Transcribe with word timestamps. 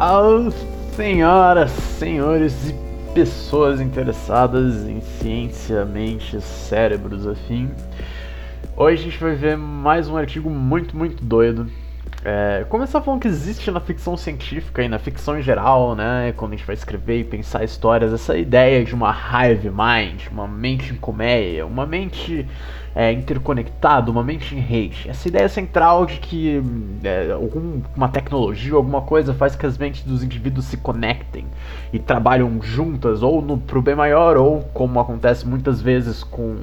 Oh, 0.00 0.48
senhoras, 0.94 1.72
senhores 1.72 2.70
e 2.70 2.74
pessoas 3.12 3.80
interessadas 3.80 4.84
em 4.84 5.00
ciência, 5.00 5.84
mente, 5.84 6.40
cérebros, 6.40 7.26
afim. 7.26 7.68
Hoje 8.76 9.02
a 9.02 9.04
gente 9.06 9.18
vai 9.18 9.34
ver 9.34 9.56
mais 9.56 10.08
um 10.08 10.16
artigo 10.16 10.48
muito, 10.48 10.96
muito 10.96 11.24
doido. 11.24 11.66
É, 12.24 12.66
começar 12.68 13.00
falando 13.00 13.20
que 13.20 13.28
existe 13.28 13.70
na 13.70 13.78
ficção 13.78 14.16
científica 14.16 14.82
e 14.82 14.88
na 14.88 14.98
ficção 14.98 15.38
em 15.38 15.42
geral, 15.42 15.94
né? 15.94 16.32
Quando 16.36 16.52
a 16.52 16.56
gente 16.56 16.66
vai 16.66 16.74
escrever 16.74 17.20
e 17.20 17.24
pensar 17.24 17.62
histórias, 17.62 18.12
essa 18.12 18.36
ideia 18.36 18.84
de 18.84 18.92
uma 18.92 19.12
hive 19.12 19.70
mind, 19.70 20.26
uma 20.32 20.48
mente 20.48 20.92
em 20.92 20.96
colmeia, 20.96 21.64
uma 21.64 21.86
mente 21.86 22.44
é, 22.92 23.12
interconectada, 23.12 24.10
uma 24.10 24.24
mente 24.24 24.56
em 24.56 24.58
rede. 24.58 25.08
Essa 25.08 25.28
ideia 25.28 25.48
central 25.48 26.06
de 26.06 26.18
que 26.18 26.60
é, 27.04 27.30
alguma 27.30 28.08
tecnologia, 28.08 28.74
alguma 28.74 29.02
coisa 29.02 29.32
faz 29.32 29.54
que 29.54 29.64
as 29.64 29.78
mentes 29.78 30.02
dos 30.02 30.24
indivíduos 30.24 30.66
se 30.66 30.76
conectem 30.76 31.46
e 31.92 32.00
trabalham 32.00 32.60
juntas, 32.60 33.22
ou 33.22 33.40
no, 33.40 33.58
pro 33.58 33.80
bem 33.80 33.94
maior, 33.94 34.36
ou 34.36 34.62
como 34.74 34.98
acontece 34.98 35.46
muitas 35.46 35.80
vezes 35.80 36.24
com. 36.24 36.56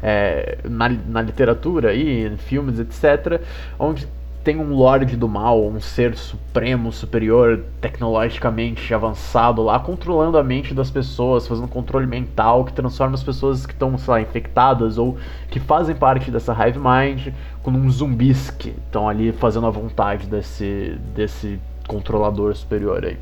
É, 0.00 0.58
na, 0.62 0.88
na 0.88 1.20
literatura 1.20 1.92
e 1.92 2.24
em 2.24 2.36
filmes, 2.36 2.78
etc., 2.78 3.42
onde 3.76 4.06
tem 4.48 4.56
um 4.58 4.74
Lorde 4.74 5.14
do 5.14 5.28
Mal, 5.28 5.62
um 5.62 5.78
ser 5.78 6.16
supremo, 6.16 6.90
superior, 6.90 7.62
tecnologicamente 7.82 8.94
avançado 8.94 9.62
lá, 9.62 9.78
controlando 9.78 10.38
a 10.38 10.42
mente 10.42 10.72
das 10.72 10.90
pessoas, 10.90 11.46
fazendo 11.46 11.68
controle 11.68 12.06
mental 12.06 12.64
que 12.64 12.72
transforma 12.72 13.14
as 13.14 13.22
pessoas 13.22 13.66
que 13.66 13.74
estão, 13.74 13.98
sei 13.98 14.10
lá, 14.10 14.20
infectadas 14.22 14.96
ou 14.96 15.18
que 15.50 15.60
fazem 15.60 15.94
parte 15.94 16.30
dessa 16.30 16.54
Hive 16.54 16.78
Mind 16.78 17.34
como 17.62 17.78
um 17.78 17.90
zumbis 17.90 18.48
que 18.48 18.70
estão 18.70 19.06
ali 19.06 19.32
fazendo 19.32 19.66
a 19.66 19.70
vontade 19.70 20.26
desse, 20.26 20.98
desse 21.14 21.60
controlador 21.86 22.56
superior 22.56 23.04
aí. 23.04 23.18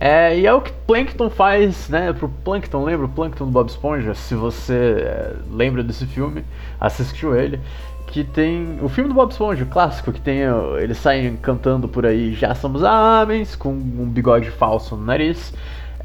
É, 0.00 0.38
e 0.38 0.46
é 0.46 0.54
o 0.54 0.62
que 0.62 0.72
Plankton 0.86 1.28
faz, 1.28 1.90
né, 1.90 2.14
pro 2.14 2.30
Plankton, 2.30 2.82
lembra 2.82 3.04
o 3.04 3.08
Plankton 3.10 3.44
do 3.44 3.50
Bob 3.50 3.68
Esponja? 3.68 4.14
Se 4.14 4.34
você 4.34 5.02
é, 5.02 5.34
lembra 5.50 5.82
desse 5.82 6.06
filme, 6.06 6.44
assistiu 6.80 7.36
ele 7.36 7.60
que 8.08 8.24
tem 8.24 8.78
o 8.82 8.88
filme 8.88 9.08
do 9.08 9.14
Bob 9.14 9.30
Esponja, 9.30 9.64
o 9.64 9.66
clássico, 9.66 10.12
que 10.12 10.20
tem 10.20 10.40
eles 10.80 10.98
saem 10.98 11.36
cantando 11.36 11.86
por 11.86 12.06
aí, 12.06 12.32
já 12.34 12.54
somos 12.54 12.82
homens, 12.82 13.54
com 13.54 13.70
um 13.70 14.08
bigode 14.08 14.50
falso 14.50 14.96
no 14.96 15.04
nariz. 15.04 15.52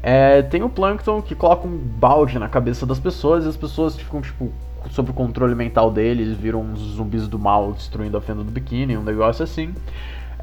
É, 0.02 0.42
tem 0.42 0.62
o 0.62 0.68
Plankton 0.68 1.22
que 1.22 1.34
coloca 1.34 1.66
um 1.66 1.78
balde 1.78 2.38
na 2.38 2.48
cabeça 2.48 2.84
das 2.84 3.00
pessoas 3.00 3.46
e 3.46 3.48
as 3.48 3.56
pessoas 3.56 3.96
ficam, 3.96 4.20
tipo, 4.20 4.52
sob 4.90 5.10
o 5.10 5.14
controle 5.14 5.54
mental 5.54 5.90
deles, 5.90 6.36
viram 6.36 6.60
uns 6.60 6.78
zumbis 6.78 7.26
do 7.26 7.38
mal 7.38 7.72
destruindo 7.72 8.16
a 8.16 8.20
fenda 8.20 8.44
do 8.44 8.50
biquíni, 8.50 8.96
um 8.98 9.02
negócio 9.02 9.42
assim. 9.42 9.74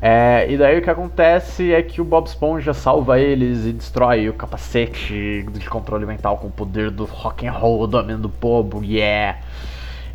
É, 0.01 0.47
e 0.49 0.57
daí 0.57 0.79
o 0.79 0.81
que 0.81 0.89
acontece 0.89 1.71
é 1.71 1.83
que 1.83 2.01
o 2.01 2.03
Bob 2.03 2.25
Esponja 2.25 2.73
salva 2.73 3.19
eles 3.19 3.67
e 3.67 3.71
destrói 3.71 4.27
o 4.27 4.33
capacete 4.33 5.45
de 5.47 5.69
controle 5.69 6.07
mental 6.07 6.39
com 6.39 6.47
o 6.47 6.51
poder 6.51 6.89
do 6.89 7.05
rock 7.05 7.45
and 7.45 7.51
roll 7.51 7.85
do 7.85 7.97
homem 7.99 8.17
do 8.17 8.29
povo, 8.29 8.83
yeah! 8.83 9.37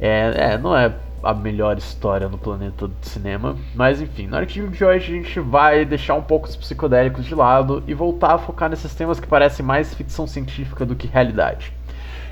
É, 0.00 0.54
é, 0.54 0.58
não 0.58 0.76
é 0.76 0.92
a 1.22 1.34
melhor 1.34 1.76
história 1.78 2.28
no 2.28 2.38
planeta 2.38 2.88
do 2.88 2.94
cinema. 3.02 3.56
Mas 3.74 4.00
enfim, 4.00 4.26
no 4.26 4.36
artigo 4.36 4.68
de 4.68 4.84
hoje 4.84 5.12
a 5.12 5.16
gente 5.16 5.40
vai 5.40 5.84
deixar 5.84 6.14
um 6.14 6.22
pouco 6.22 6.48
os 6.48 6.56
psicodélicos 6.56 7.24
de 7.24 7.34
lado 7.34 7.82
e 7.86 7.94
voltar 7.94 8.34
a 8.34 8.38
focar 8.38 8.70
nesses 8.70 8.94
temas 8.94 9.18
que 9.18 9.26
parecem 9.26 9.64
mais 9.64 9.94
ficção 9.94 10.26
científica 10.26 10.84
do 10.84 10.94
que 10.94 11.06
realidade. 11.06 11.72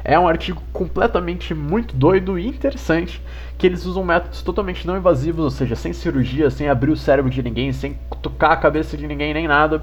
É 0.05 0.19
um 0.19 0.29
artigo 0.29 0.63
completamente 0.71 1.55
muito 1.55 1.97
doido 1.97 2.39
e 2.39 2.47
interessante, 2.47 3.23
que 3.57 3.67
eles 3.67 3.87
usam 3.87 4.05
métodos 4.05 4.43
totalmente 4.43 4.87
não 4.87 4.99
invasivos, 4.99 5.45
ou 5.45 5.51
seja, 5.51 5.75
sem 5.75 5.95
cirurgia, 5.95 6.51
sem 6.51 6.69
abrir 6.69 6.91
o 6.91 6.97
cérebro 6.97 7.31
de 7.31 7.43
ninguém, 7.43 7.73
sem 7.73 7.99
tocar 8.21 8.53
a 8.53 8.57
cabeça 8.57 8.99
de 8.99 9.07
ninguém 9.07 9.33
nem 9.33 9.49
nada, 9.49 9.83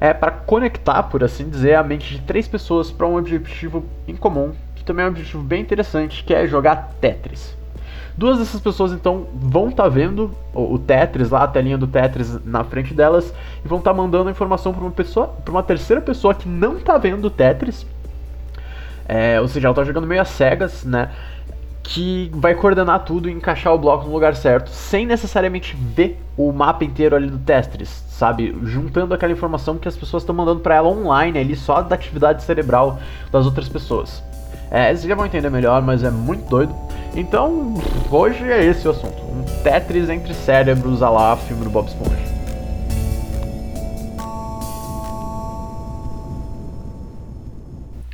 é 0.00 0.12
para 0.12 0.32
conectar, 0.32 1.04
por 1.04 1.22
assim 1.22 1.48
dizer, 1.48 1.76
a 1.76 1.82
mente 1.84 2.16
de 2.16 2.22
três 2.22 2.48
pessoas 2.48 2.90
para 2.90 3.06
um 3.06 3.16
objetivo 3.16 3.84
em 4.08 4.16
comum, 4.16 4.50
que 4.74 4.82
também 4.82 5.04
é 5.04 5.08
um 5.08 5.12
objetivo 5.12 5.44
bem 5.44 5.62
interessante, 5.62 6.24
que 6.24 6.34
é 6.34 6.44
jogar 6.44 6.94
Tetris. 7.00 7.56
Duas 8.16 8.38
dessas 8.38 8.60
pessoas 8.60 8.92
então 8.92 9.26
vão 9.34 9.68
estar 9.68 9.84
tá 9.84 9.88
vendo 9.88 10.30
o, 10.52 10.74
o, 10.74 10.78
Tetris 10.78 11.30
lá, 11.30 11.44
a 11.44 11.48
telinha 11.48 11.78
do 11.78 11.86
Tetris 11.86 12.44
na 12.44 12.62
frente 12.62 12.92
delas 12.92 13.32
e 13.64 13.68
vão 13.68 13.78
estar 13.78 13.92
tá 13.92 13.96
mandando 13.96 14.28
a 14.28 14.32
informação 14.32 14.72
para 14.72 14.82
uma 14.82 14.90
pessoa, 14.90 15.28
para 15.28 15.50
uma 15.50 15.62
terceira 15.62 16.00
pessoa 16.02 16.34
que 16.34 16.48
não 16.48 16.76
está 16.76 16.98
vendo 16.98 17.24
o 17.26 17.30
Tetris. 17.30 17.86
É, 19.08 19.40
ou 19.40 19.48
seja, 19.48 19.66
ela 19.66 19.72
está 19.72 19.84
jogando 19.84 20.06
meio 20.06 20.20
às 20.20 20.28
cegas, 20.28 20.84
né? 20.84 21.10
Que 21.82 22.30
vai 22.34 22.54
coordenar 22.54 23.04
tudo 23.04 23.28
e 23.28 23.32
encaixar 23.32 23.74
o 23.74 23.78
bloco 23.78 24.06
no 24.06 24.12
lugar 24.12 24.36
certo, 24.36 24.70
sem 24.70 25.04
necessariamente 25.04 25.76
ver 25.76 26.20
o 26.36 26.52
mapa 26.52 26.84
inteiro 26.84 27.16
ali 27.16 27.28
do 27.28 27.38
Tetris, 27.38 27.88
sabe? 28.08 28.56
Juntando 28.62 29.12
aquela 29.12 29.32
informação 29.32 29.78
que 29.78 29.88
as 29.88 29.96
pessoas 29.96 30.22
estão 30.22 30.34
mandando 30.34 30.60
para 30.60 30.76
ela 30.76 30.88
online 30.88 31.38
ali, 31.38 31.56
só 31.56 31.82
da 31.82 31.94
atividade 31.94 32.42
cerebral 32.44 33.00
das 33.32 33.46
outras 33.46 33.68
pessoas. 33.68 34.22
É, 34.74 34.86
vocês 34.86 35.02
já 35.02 35.14
vão 35.14 35.26
entender 35.26 35.50
melhor, 35.50 35.82
mas 35.82 36.02
é 36.02 36.10
muito 36.10 36.48
doido. 36.48 36.74
Então, 37.14 37.74
hoje 38.10 38.42
é 38.50 38.64
esse 38.64 38.88
o 38.88 38.90
assunto. 38.90 39.22
Um 39.22 39.44
Tetris 39.62 40.08
entre 40.08 40.32
cérebros 40.32 41.02
a 41.02 41.10
lá 41.10 41.36
filme 41.36 41.62
do 41.62 41.68
Bob 41.68 41.88
Esponja. 41.88 42.16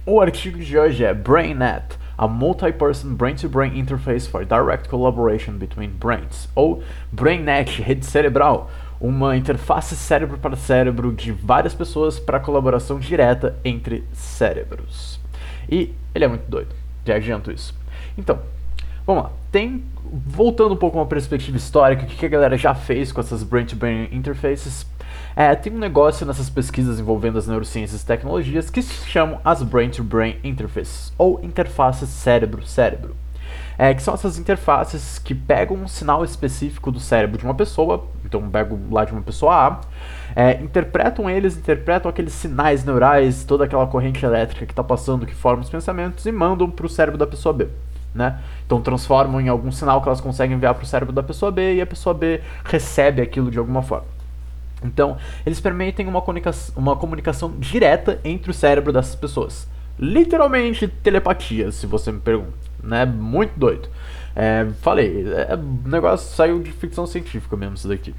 O 0.05 0.21
artigo 0.21 0.59
de 0.59 0.77
hoje 0.77 1.05
é 1.05 1.15
BrainNet, 1.15 1.97
a 2.17 2.27
multi-person 2.27 3.15
brain-to-brain 3.15 3.79
interface 3.79 4.29
for 4.29 4.45
direct 4.45 4.89
collaboration 4.89 5.53
between 5.59 5.91
brains, 5.91 6.49
ou 6.57 6.83
BrainNet, 7.13 7.81
rede 7.81 8.05
cerebral, 8.05 8.69
uma 9.01 9.37
interface 9.37 9.95
cérebro 9.95 10.39
para 10.39 10.57
cérebro 10.57 11.13
de 11.13 11.31
várias 11.31 11.75
pessoas 11.75 12.19
para 12.19 12.41
colaboração 12.41 12.99
direta 12.99 13.55
entre 13.65 14.03
cérebros. 14.13 15.21
E 15.69 15.95
ele 16.15 16.25
é 16.25 16.29
muito 16.29 16.49
doido, 16.49 16.75
já 17.05 17.17
adianto 17.17 17.53
isso. 17.53 17.75
Então, 18.17 18.39
vamos 19.07 19.25
lá. 19.25 19.33
Tem, 19.53 19.83
voltando 20.27 20.75
um 20.75 20.77
pouco 20.77 20.99
uma 20.99 21.07
perspectiva 21.07 21.57
histórica, 21.57 22.05
o 22.05 22.07
que 22.07 22.27
a 22.27 22.29
galera 22.29 22.57
já 22.57 22.75
fez 22.75 23.13
com 23.13 23.21
essas 23.21 23.43
brain-to-brain 23.43 24.09
interfaces, 24.13 24.87
é, 25.37 25.55
tem 25.55 25.73
um 25.73 25.79
negócio 25.79 26.27
nessas 26.27 26.51
pesquisas 26.51 26.99
envolvendo 26.99 27.39
as 27.39 27.47
neurociências 27.47 28.03
e 28.03 28.07
tecnologias 28.07 28.71
que 28.71 28.83
se 28.83 29.09
chamam 29.09 29.41
as 29.45 29.63
brain-to-brain 29.63 30.39
interfaces, 30.43 31.13
ou 31.17 31.41
interfaces 31.43 32.09
cérebro-cérebro. 32.09 33.15
É, 33.81 33.95
que 33.95 34.03
são 34.03 34.13
essas 34.13 34.39
interfaces 34.39 35.21
que 35.21 35.33
pegam 35.33 35.77
um 35.77 35.87
sinal 35.87 36.25
específico 36.25 36.91
do 36.91 36.99
cérebro 36.99 37.39
de 37.39 37.45
uma 37.45 37.55
pessoa, 37.55 38.09
então 38.25 38.43
pego 38.51 38.77
lá 38.91 39.05
de 39.05 39.13
uma 39.13 39.23
pessoa 39.23 39.55
A, 39.55 39.81
é, 40.35 40.61
interpretam 40.61 41.31
eles, 41.31 41.57
interpretam 41.57 42.11
aqueles 42.11 42.33
sinais 42.33 42.85
neurais, 42.85 43.45
toda 43.45 43.65
aquela 43.65 43.87
corrente 43.87 44.25
elétrica 44.27 44.67
que 44.67 44.73
está 44.73 44.83
passando, 44.83 45.25
que 45.25 45.35
forma 45.35 45.63
os 45.63 45.71
pensamentos, 45.71 46.27
e 46.27 46.33
mandam 46.33 46.69
para 46.69 46.87
o 46.87 46.89
cérebro 46.89 47.17
da 47.17 47.27
pessoa 47.27 47.53
B. 47.53 47.69
Né? 48.13 48.41
Então 48.67 48.81
transformam 48.81 49.41
em 49.41 49.49
algum 49.49 49.71
sinal 49.71 50.03
que 50.03 50.09
elas 50.09 50.21
conseguem 50.21 50.57
enviar 50.57 50.75
para 50.75 50.83
o 50.83 50.87
cérebro 50.87 51.15
da 51.15 51.23
pessoa 51.23 51.53
B 51.53 51.75
e 51.75 51.81
a 51.81 51.87
pessoa 51.87 52.13
B 52.13 52.41
recebe 52.65 53.23
aquilo 53.23 53.49
de 53.49 53.59
alguma 53.59 53.83
forma. 53.83 54.07
Então, 54.83 55.17
eles 55.45 55.61
permitem 55.61 56.07
uma 56.07 56.21
comunicação, 56.21 56.75
uma 56.77 56.97
comunicação 56.97 57.53
direta 57.59 58.21
entre 58.25 58.51
o 58.51 58.55
cérebro 58.55 58.93
dessas 58.93 59.15
pessoas. 59.15 59.69
Literalmente 59.99 60.87
telepatia, 60.87 61.73
se 61.73 61.87
você 61.87 62.13
me 62.13 62.21
pergunta. 62.21 62.68
Né? 62.83 63.05
Muito 63.05 63.59
doido. 63.59 63.89
É, 64.35 64.67
falei, 64.83 65.27
é, 65.33 65.55
o 65.55 65.89
negócio 65.89 66.35
saiu 66.35 66.61
de 66.61 66.71
ficção 66.71 67.07
científica 67.07 67.57
mesmo 67.57 67.75
isso 67.75 67.89
daqui. 67.89 68.15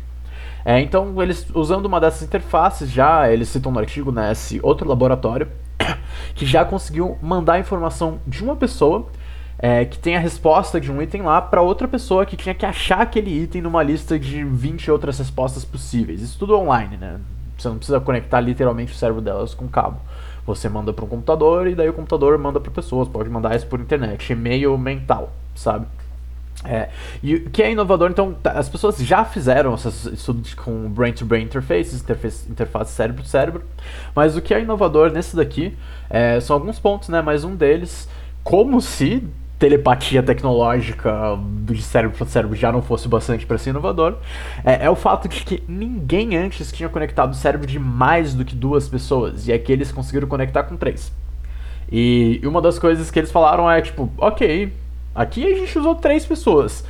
É, 0.66 0.80
então, 0.80 1.22
eles 1.22 1.48
usando 1.54 1.86
uma 1.86 2.00
dessas 2.00 2.24
interfaces, 2.24 2.90
já 2.90 3.32
eles 3.32 3.48
citam 3.50 3.72
no 3.72 3.80
artigo 3.80 4.12
né, 4.12 4.32
esse 4.32 4.60
outro 4.62 4.88
laboratório 4.88 5.48
que 6.36 6.46
já 6.46 6.66
conseguiu 6.66 7.18
mandar 7.22 7.54
a 7.54 7.60
informação 7.60 8.20
de 8.28 8.44
uma 8.44 8.56
pessoa 8.56 9.08
é, 9.58 9.84
que 9.84 10.00
tem 10.00 10.16
a 10.16 10.20
resposta 10.20 10.80
de 10.80 10.92
um 10.92 11.02
item 11.02 11.22
lá 11.22 11.42
para 11.42 11.62
outra 11.62 11.88
pessoa 11.88 12.26
que 12.26 12.38
tinha 12.38 12.56
que 12.56 12.66
achar 12.66 13.02
aquele 13.02 13.44
item 13.44 13.62
numa 13.62 13.84
lista 13.84 14.18
de 14.18 14.44
20 14.44 14.90
outras 14.90 15.20
respostas 15.20 15.66
possíveis. 15.66 16.22
Isso 16.22 16.40
tudo 16.40 16.58
online, 16.58 16.96
né? 16.96 17.20
Você 17.58 17.68
não 17.68 17.76
precisa 17.76 18.00
conectar 18.00 18.40
literalmente 18.40 18.94
o 18.94 18.96
cérebro 18.96 19.22
delas 19.22 19.54
com 19.54 19.68
cabo. 19.68 20.00
Você 20.46 20.68
manda 20.68 20.92
para 20.92 21.06
um 21.06 21.08
computador 21.08 21.68
e 21.68 21.76
daí 21.76 21.90
o 21.90 21.94
computador 21.94 22.38
manda 22.38 22.60
para 22.60 22.72
pessoas. 22.72 23.08
Pode 23.08 23.30
mandar 23.30 23.56
isso 23.56 23.68
por 23.68 23.80
internet, 23.80 24.32
e-mail 24.32 24.78
mental, 24.78 25.32
sabe? 25.56 25.86
É, 26.66 26.90
e 27.24 27.36
o 27.36 27.50
que 27.50 27.64
é 27.64 27.72
inovador, 27.72 28.12
então, 28.12 28.34
tá, 28.34 28.52
as 28.52 28.68
pessoas 28.68 28.98
já 28.98 29.24
fizeram 29.24 29.74
esses 29.76 30.06
estudos 30.06 30.54
com 30.54 30.90
brain-to-brain 30.90 31.44
interfaces, 31.44 32.02
interface, 32.02 32.52
interface 32.52 32.92
cérebro-cérebro, 32.92 33.64
mas 34.14 34.36
o 34.36 34.42
que 34.42 34.54
é 34.54 34.60
inovador 34.60 35.10
nesse 35.10 35.38
daqui 35.38 35.74
é, 36.10 36.38
são 36.42 36.58
alguns 36.58 36.78
pontos, 36.78 37.08
né? 37.08 37.22
Mas 37.22 37.46
um 37.46 37.56
deles, 37.56 38.10
como 38.44 38.82
se 38.82 39.24
telepatia 39.60 40.24
tecnológica 40.24 41.38
de 41.66 41.82
cérebro 41.82 42.18
para 42.18 42.26
cérebro 42.26 42.56
já 42.56 42.72
não 42.72 42.82
fosse 42.82 43.08
bastante 43.08 43.46
para 43.46 43.58
ser 43.58 43.72
inovador, 43.72 44.16
é, 44.64 44.86
é, 44.86 44.90
o 44.90 44.96
fato 44.96 45.28
de 45.28 45.44
que 45.44 45.62
ninguém 45.68 46.38
antes 46.38 46.72
tinha 46.72 46.88
conectado 46.88 47.32
o 47.32 47.36
cérebro 47.36 47.68
de 47.68 47.78
mais 47.78 48.34
do 48.34 48.46
que 48.46 48.56
duas 48.56 48.88
pessoas, 48.88 49.48
e 49.48 49.54
aqui 49.54 49.74
eles 49.74 49.92
conseguiram 49.92 50.28
conectar 50.28 50.64
com 50.64 50.78
três. 50.78 51.12
E 51.92 52.40
uma 52.44 52.62
das 52.62 52.80
coisas 52.80 53.12
que 53.12 53.20
eles 53.20 53.32
falaram 53.32 53.70
é 53.70 53.82
tipo, 53.82 54.10
ok, 54.18 54.72
aqui 55.14 55.46
a 55.46 55.58
gente 55.58 55.78
usou 55.78 55.96
três 55.96 56.26
pessoas, 56.26 56.86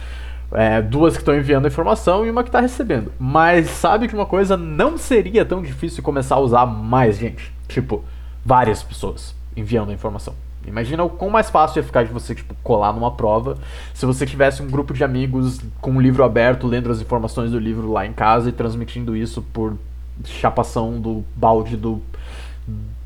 É, 0.52 0.82
duas 0.82 1.14
que 1.14 1.22
estão 1.22 1.36
enviando 1.36 1.66
a 1.66 1.68
informação 1.68 2.26
e 2.26 2.32
uma 2.32 2.42
que 2.42 2.50
está 2.50 2.60
recebendo. 2.60 3.12
Mas 3.20 3.70
sabe 3.70 4.08
que 4.08 4.16
uma 4.16 4.26
coisa 4.26 4.58
não 4.58 4.98
seria 4.98 5.46
tão 5.46 5.62
difícil 5.62 6.02
começar 6.02 6.38
a 6.38 6.40
usar 6.40 6.66
mais 6.66 7.20
gente. 7.20 7.54
Tipo, 7.68 8.04
várias 8.44 8.82
pessoas 8.82 9.36
enviando 9.56 9.92
a 9.92 9.94
informação. 9.94 10.34
Imagina 10.66 11.04
o 11.04 11.10
quão 11.10 11.32
mais 11.32 11.50
fácil 11.50 11.80
ia 11.80 11.84
ficar 11.84 12.04
de 12.04 12.12
você 12.12 12.36
tipo, 12.36 12.54
colar 12.64 12.94
numa 12.94 13.12
prova 13.12 13.58
se 13.94 14.06
você 14.06 14.26
tivesse 14.26 14.62
um 14.62 14.68
grupo 14.68 14.94
de 14.94 15.04
amigos 15.04 15.60
com 15.82 15.92
um 15.92 16.02
livro 16.02 16.24
aberto, 16.24 16.68
lendo 16.68 16.92
as 16.92 17.02
informações 17.02 17.52
do 17.52 17.60
livro 17.60 17.92
lá 17.92 18.06
em 18.06 18.14
casa 18.14 18.50
e 18.50 18.52
transmitindo 18.52 19.16
isso 19.16 19.42
por 19.42 19.78
chapação 20.26 21.00
do 21.00 21.24
balde 21.36 21.78
do, 21.78 22.02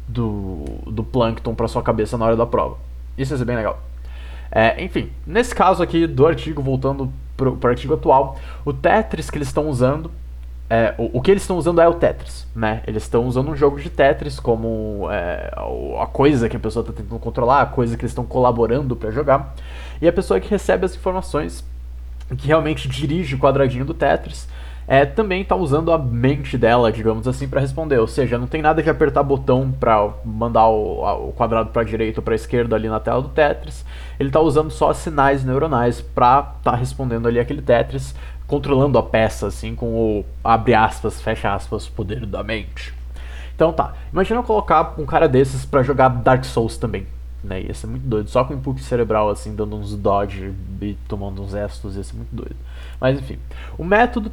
do, 0.08 0.66
do 0.88 1.04
Plankton 1.04 1.54
para 1.54 1.68
sua 1.68 1.84
cabeça 1.84 2.18
na 2.18 2.26
hora 2.26 2.36
da 2.36 2.46
prova. 2.46 2.78
Isso 3.18 3.34
ia 3.34 3.38
ser 3.38 3.46
bem 3.46 3.56
legal. 3.56 3.80
É, 4.52 4.84
enfim, 4.84 5.12
nesse 5.26 5.54
caso 5.54 5.82
aqui 5.82 6.06
do 6.06 6.28
artigo, 6.28 6.62
voltando 6.62 7.12
para 7.36 7.50
o 7.50 7.68
artigo 7.68 7.94
atual, 7.96 8.38
o 8.64 8.72
Tetris 8.72 9.30
que 9.30 9.38
eles 9.38 9.48
estão 9.48 9.68
usando, 9.68 10.12
é, 10.74 10.96
o, 10.98 11.20
o, 11.20 11.22
que 11.22 11.30
eles 11.30 11.44
estão 11.44 11.56
usando 11.56 11.80
é 11.80 11.88
o 11.88 11.94
Tetris, 11.94 12.48
né? 12.56 12.82
Eles 12.88 13.04
estão 13.04 13.28
usando 13.28 13.52
um 13.52 13.56
jogo 13.56 13.80
de 13.80 13.92
Tetris 13.92 14.40
como 14.40 15.08
é, 15.12 15.54
a 16.02 16.08
coisa 16.08 16.50
que 16.50 16.58
a 16.58 16.60
pessoa 16.60 16.82
está 16.82 16.92
tentando 16.92 17.20
controlar, 17.20 17.62
a 17.62 17.66
coisa 17.68 17.96
que 17.96 18.02
eles 18.02 18.10
estão 18.10 18.26
colaborando 18.26 18.96
para 18.96 19.12
jogar, 19.12 19.54
e 20.02 20.08
a 20.08 20.12
pessoa 20.12 20.40
que 20.40 20.50
recebe 20.50 20.84
as 20.84 20.96
informações, 20.96 21.64
que 22.36 22.48
realmente 22.48 22.90
dirige 22.90 23.36
o 23.36 23.38
quadradinho 23.38 23.86
do 23.86 23.94
Tetris, 23.94 24.48
é, 24.88 25.06
também 25.06 25.44
está 25.44 25.56
usando 25.56 25.92
a 25.92 25.98
mente 25.98 26.58
dela, 26.58 26.92
digamos 26.92 27.28
assim, 27.28 27.48
para 27.48 27.62
responder. 27.62 28.00
Ou 28.00 28.08
seja, 28.08 28.38
não 28.38 28.48
tem 28.48 28.62
nada 28.62 28.82
de 28.82 28.90
apertar 28.90 29.24
botão 29.24 29.72
para 29.72 30.10
mandar 30.26 30.68
o, 30.68 31.30
o 31.30 31.34
quadrado 31.34 31.70
para 31.70 31.84
a 31.84 31.86
direita 31.86 32.20
ou 32.20 32.24
para 32.24 32.34
a 32.34 32.36
esquerda 32.36 32.76
ali 32.76 32.90
na 32.90 33.00
tela 33.00 33.22
do 33.22 33.30
Tetris. 33.30 33.86
Ele 34.20 34.30
está 34.30 34.40
usando 34.40 34.72
só 34.72 34.92
sinais 34.92 35.44
neuronais 35.44 36.02
para 36.02 36.40
estar 36.58 36.72
tá 36.72 36.76
respondendo 36.76 37.28
ali 37.28 37.40
aquele 37.40 37.62
Tetris, 37.62 38.14
controlando 38.54 39.00
a 39.00 39.04
peça, 39.04 39.48
assim, 39.48 39.74
com 39.74 39.96
o 39.96 40.26
abre 40.44 40.76
aspas, 40.76 41.20
fecha 41.20 41.52
aspas, 41.52 41.90
poder 41.90 42.24
da 42.24 42.44
mente. 42.44 42.94
Então 43.56 43.74
tá, 43.74 43.96
imagina 44.12 44.42
eu 44.42 44.44
colocar 44.44 44.94
um 45.00 45.08
cara 45.08 45.28
desses 45.28 45.66
para 45.66 45.82
jogar 45.82 46.10
Dark 46.10 46.46
Souls 46.46 46.78
também. 46.78 47.08
Né? 47.44 47.64
Ia 47.64 47.74
ser 47.74 47.88
muito 47.88 48.04
doido, 48.04 48.30
só 48.30 48.44
com 48.44 48.54
input 48.54 48.80
cerebral 48.84 49.32
assim, 49.32 49.56
dando 49.56 49.76
uns 49.76 49.96
dodge 49.96 50.54
e 50.80 50.96
tomando 51.08 51.42
uns 51.42 51.56
estos, 51.56 51.96
ia 51.96 52.04
ser 52.04 52.16
muito 52.16 52.30
doido. 52.32 52.56
Mas 53.02 53.18
enfim, 53.18 53.40
o 53.76 53.84
método 53.84 54.32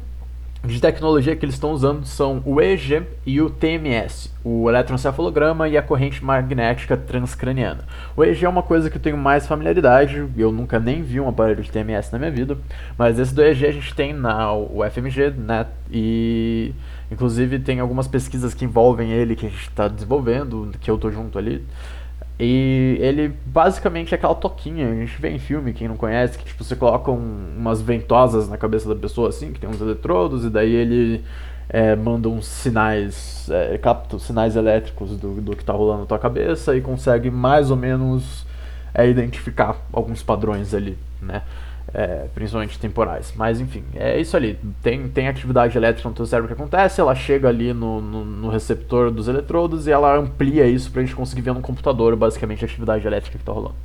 de 0.63 0.79
tecnologia 0.79 1.35
que 1.35 1.43
eles 1.43 1.55
estão 1.55 1.71
usando 1.71 2.05
são 2.05 2.41
o 2.45 2.61
EEG 2.61 3.03
e 3.25 3.41
o 3.41 3.49
TMS, 3.49 4.31
o 4.43 4.69
eletroencefalograma 4.69 5.67
e 5.67 5.75
a 5.75 5.81
corrente 5.81 6.23
magnética 6.23 6.95
transcraniana. 6.95 7.83
O 8.15 8.23
EEG 8.23 8.45
é 8.45 8.49
uma 8.49 8.61
coisa 8.61 8.87
que 8.87 8.97
eu 8.97 9.01
tenho 9.01 9.17
mais 9.17 9.47
familiaridade, 9.47 10.23
eu 10.37 10.51
nunca 10.51 10.79
nem 10.79 11.01
vi 11.01 11.19
um 11.19 11.27
aparelho 11.27 11.63
de 11.63 11.71
TMS 11.71 12.11
na 12.11 12.19
minha 12.19 12.29
vida, 12.29 12.57
mas 12.95 13.17
esse 13.17 13.33
do 13.33 13.41
EEG 13.41 13.65
a 13.65 13.71
gente 13.71 13.95
tem 13.95 14.13
na 14.13 14.53
UFMG, 14.53 15.31
né, 15.31 15.65
e 15.91 16.73
inclusive 17.09 17.57
tem 17.57 17.79
algumas 17.79 18.07
pesquisas 18.07 18.53
que 18.53 18.63
envolvem 18.63 19.11
ele 19.11 19.35
que 19.35 19.47
a 19.47 19.49
gente 19.49 19.67
está 19.67 19.87
desenvolvendo, 19.87 20.71
que 20.79 20.91
eu 20.91 20.95
estou 20.95 21.11
junto 21.11 21.39
ali. 21.39 21.65
E 22.43 22.97
ele 22.99 23.31
basicamente 23.45 24.15
é 24.15 24.17
aquela 24.17 24.33
toquinha, 24.33 24.89
a 24.89 24.95
gente 24.95 25.21
vê 25.21 25.29
em 25.29 25.37
filme, 25.37 25.73
quem 25.73 25.87
não 25.87 25.95
conhece, 25.95 26.39
que 26.39 26.45
tipo, 26.45 26.63
você 26.63 26.75
coloca 26.75 27.11
um, 27.11 27.53
umas 27.55 27.83
ventosas 27.83 28.49
na 28.49 28.57
cabeça 28.57 28.89
da 28.89 28.95
pessoa 28.95 29.29
assim, 29.29 29.53
que 29.53 29.59
tem 29.59 29.69
uns 29.69 29.79
eletrodos, 29.79 30.43
e 30.43 30.49
daí 30.49 30.73
ele 30.73 31.23
é, 31.69 31.95
manda 31.95 32.27
uns 32.27 32.47
sinais, 32.47 33.47
é, 33.47 33.77
capta 33.77 34.17
sinais 34.17 34.55
elétricos 34.55 35.15
do, 35.17 35.39
do 35.39 35.55
que 35.55 35.61
está 35.61 35.71
rolando 35.73 35.99
na 36.01 36.05
tua 36.07 36.17
cabeça 36.17 36.75
e 36.75 36.81
consegue 36.81 37.29
mais 37.29 37.69
ou 37.69 37.77
menos 37.77 38.43
é, 38.91 39.07
identificar 39.07 39.77
alguns 39.93 40.23
padrões 40.23 40.73
ali, 40.73 40.97
né? 41.21 41.43
É, 41.93 42.27
principalmente 42.33 42.79
temporais. 42.79 43.33
Mas 43.35 43.59
enfim, 43.59 43.83
é 43.95 44.19
isso 44.19 44.35
ali. 44.35 44.57
Tem, 44.81 45.07
tem 45.09 45.27
atividade 45.27 45.77
elétrica 45.77 46.07
no 46.07 46.15
teu 46.15 46.25
cérebro 46.25 46.47
que 46.47 46.53
acontece, 46.53 47.01
ela 47.01 47.15
chega 47.15 47.49
ali 47.49 47.73
no, 47.73 48.01
no, 48.01 48.25
no 48.25 48.49
receptor 48.49 49.11
dos 49.11 49.27
eletrodos 49.27 49.87
e 49.87 49.91
ela 49.91 50.15
amplia 50.17 50.65
isso 50.65 50.91
pra 50.91 51.01
gente 51.01 51.15
conseguir 51.15 51.41
ver 51.41 51.53
no 51.53 51.61
computador 51.61 52.15
basicamente 52.15 52.63
a 52.63 52.67
atividade 52.67 53.05
elétrica 53.05 53.37
que 53.37 53.43
tá 53.43 53.51
rolando. 53.51 53.75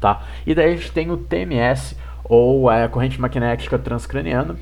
Tá? 0.00 0.22
E 0.46 0.54
daí 0.54 0.72
a 0.72 0.76
gente 0.76 0.92
tem 0.92 1.10
o 1.10 1.16
TMS, 1.16 1.96
ou 2.24 2.70
a 2.70 2.88
corrente 2.88 3.20
magnética 3.20 3.78
transcraniana, 3.78 4.56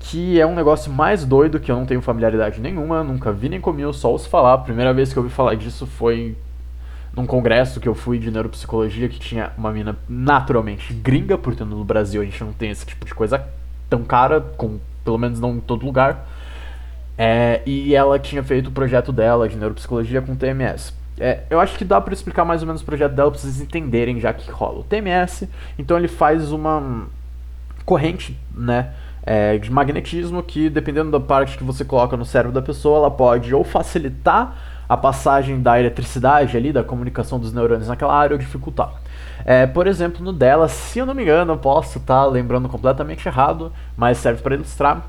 que 0.00 0.40
é 0.40 0.46
um 0.46 0.54
negócio 0.54 0.92
mais 0.92 1.24
doido 1.24 1.60
que 1.60 1.70
eu 1.70 1.76
não 1.76 1.86
tenho 1.86 2.02
familiaridade 2.02 2.60
nenhuma, 2.60 3.02
nunca 3.02 3.32
vi 3.32 3.48
nem 3.48 3.60
comi, 3.60 3.82
só 3.94 4.10
ouço 4.10 4.28
falar. 4.28 4.54
A 4.54 4.58
primeira 4.58 4.92
vez 4.92 5.12
que 5.12 5.18
eu 5.18 5.22
ouvi 5.22 5.34
falar 5.34 5.54
disso 5.54 5.86
foi 5.86 6.36
num 7.16 7.26
congresso 7.26 7.80
que 7.80 7.88
eu 7.88 7.94
fui 7.94 8.18
de 8.18 8.30
neuropsicologia 8.30 9.08
que 9.08 9.18
tinha 9.18 9.52
uma 9.56 9.70
mina 9.72 9.96
naturalmente 10.08 10.92
gringa, 10.92 11.38
porque 11.38 11.62
no 11.62 11.84
Brasil 11.84 12.20
a 12.20 12.24
gente 12.24 12.42
não 12.42 12.52
tem 12.52 12.70
esse 12.70 12.84
tipo 12.84 13.04
de 13.04 13.14
coisa 13.14 13.44
tão 13.88 14.02
cara, 14.02 14.40
com, 14.40 14.78
pelo 15.04 15.18
menos 15.18 15.38
não 15.38 15.54
em 15.56 15.60
todo 15.60 15.84
lugar. 15.84 16.28
É, 17.16 17.62
e 17.64 17.94
ela 17.94 18.18
tinha 18.18 18.42
feito 18.42 18.68
o 18.68 18.72
projeto 18.72 19.12
dela 19.12 19.48
de 19.48 19.56
neuropsicologia 19.56 20.20
com 20.20 20.34
TMS. 20.34 20.92
É, 21.18 21.42
eu 21.48 21.60
acho 21.60 21.78
que 21.78 21.84
dá 21.84 22.00
para 22.00 22.12
explicar 22.12 22.44
mais 22.44 22.60
ou 22.62 22.66
menos 22.66 22.82
o 22.82 22.84
projeto 22.84 23.12
dela 23.12 23.30
pra 23.30 23.38
vocês 23.38 23.60
entenderem 23.60 24.18
já 24.18 24.32
que 24.32 24.50
rola. 24.50 24.80
O 24.80 24.84
TMS, 24.84 25.48
então 25.78 25.96
ele 25.96 26.08
faz 26.08 26.50
uma 26.50 27.06
corrente, 27.84 28.36
né? 28.52 28.92
É, 29.26 29.56
de 29.56 29.72
magnetismo 29.72 30.42
que, 30.42 30.68
dependendo 30.68 31.10
da 31.10 31.20
parte 31.20 31.56
que 31.56 31.64
você 31.64 31.82
coloca 31.82 32.14
no 32.14 32.26
cérebro 32.26 32.52
da 32.52 32.60
pessoa, 32.60 32.98
ela 32.98 33.10
pode 33.10 33.54
ou 33.54 33.64
facilitar 33.64 34.73
a 34.88 34.96
passagem 34.96 35.60
da 35.60 35.78
eletricidade 35.78 36.56
ali, 36.56 36.72
da 36.72 36.84
comunicação 36.84 37.38
dos 37.38 37.52
neurônios 37.52 37.88
naquela 37.88 38.14
área 38.14 38.34
ou 38.34 38.38
dificultar. 38.38 38.92
É, 39.44 39.66
por 39.66 39.86
exemplo, 39.86 40.24
no 40.24 40.32
dela, 40.32 40.68
se 40.68 40.98
eu 40.98 41.06
não 41.06 41.14
me 41.14 41.22
engano, 41.22 41.56
posso 41.56 41.98
estar 41.98 42.24
tá 42.24 42.26
lembrando 42.26 42.68
completamente 42.68 43.26
errado, 43.26 43.72
mas 43.96 44.18
serve 44.18 44.42
para 44.42 44.54
ilustrar. 44.54 45.06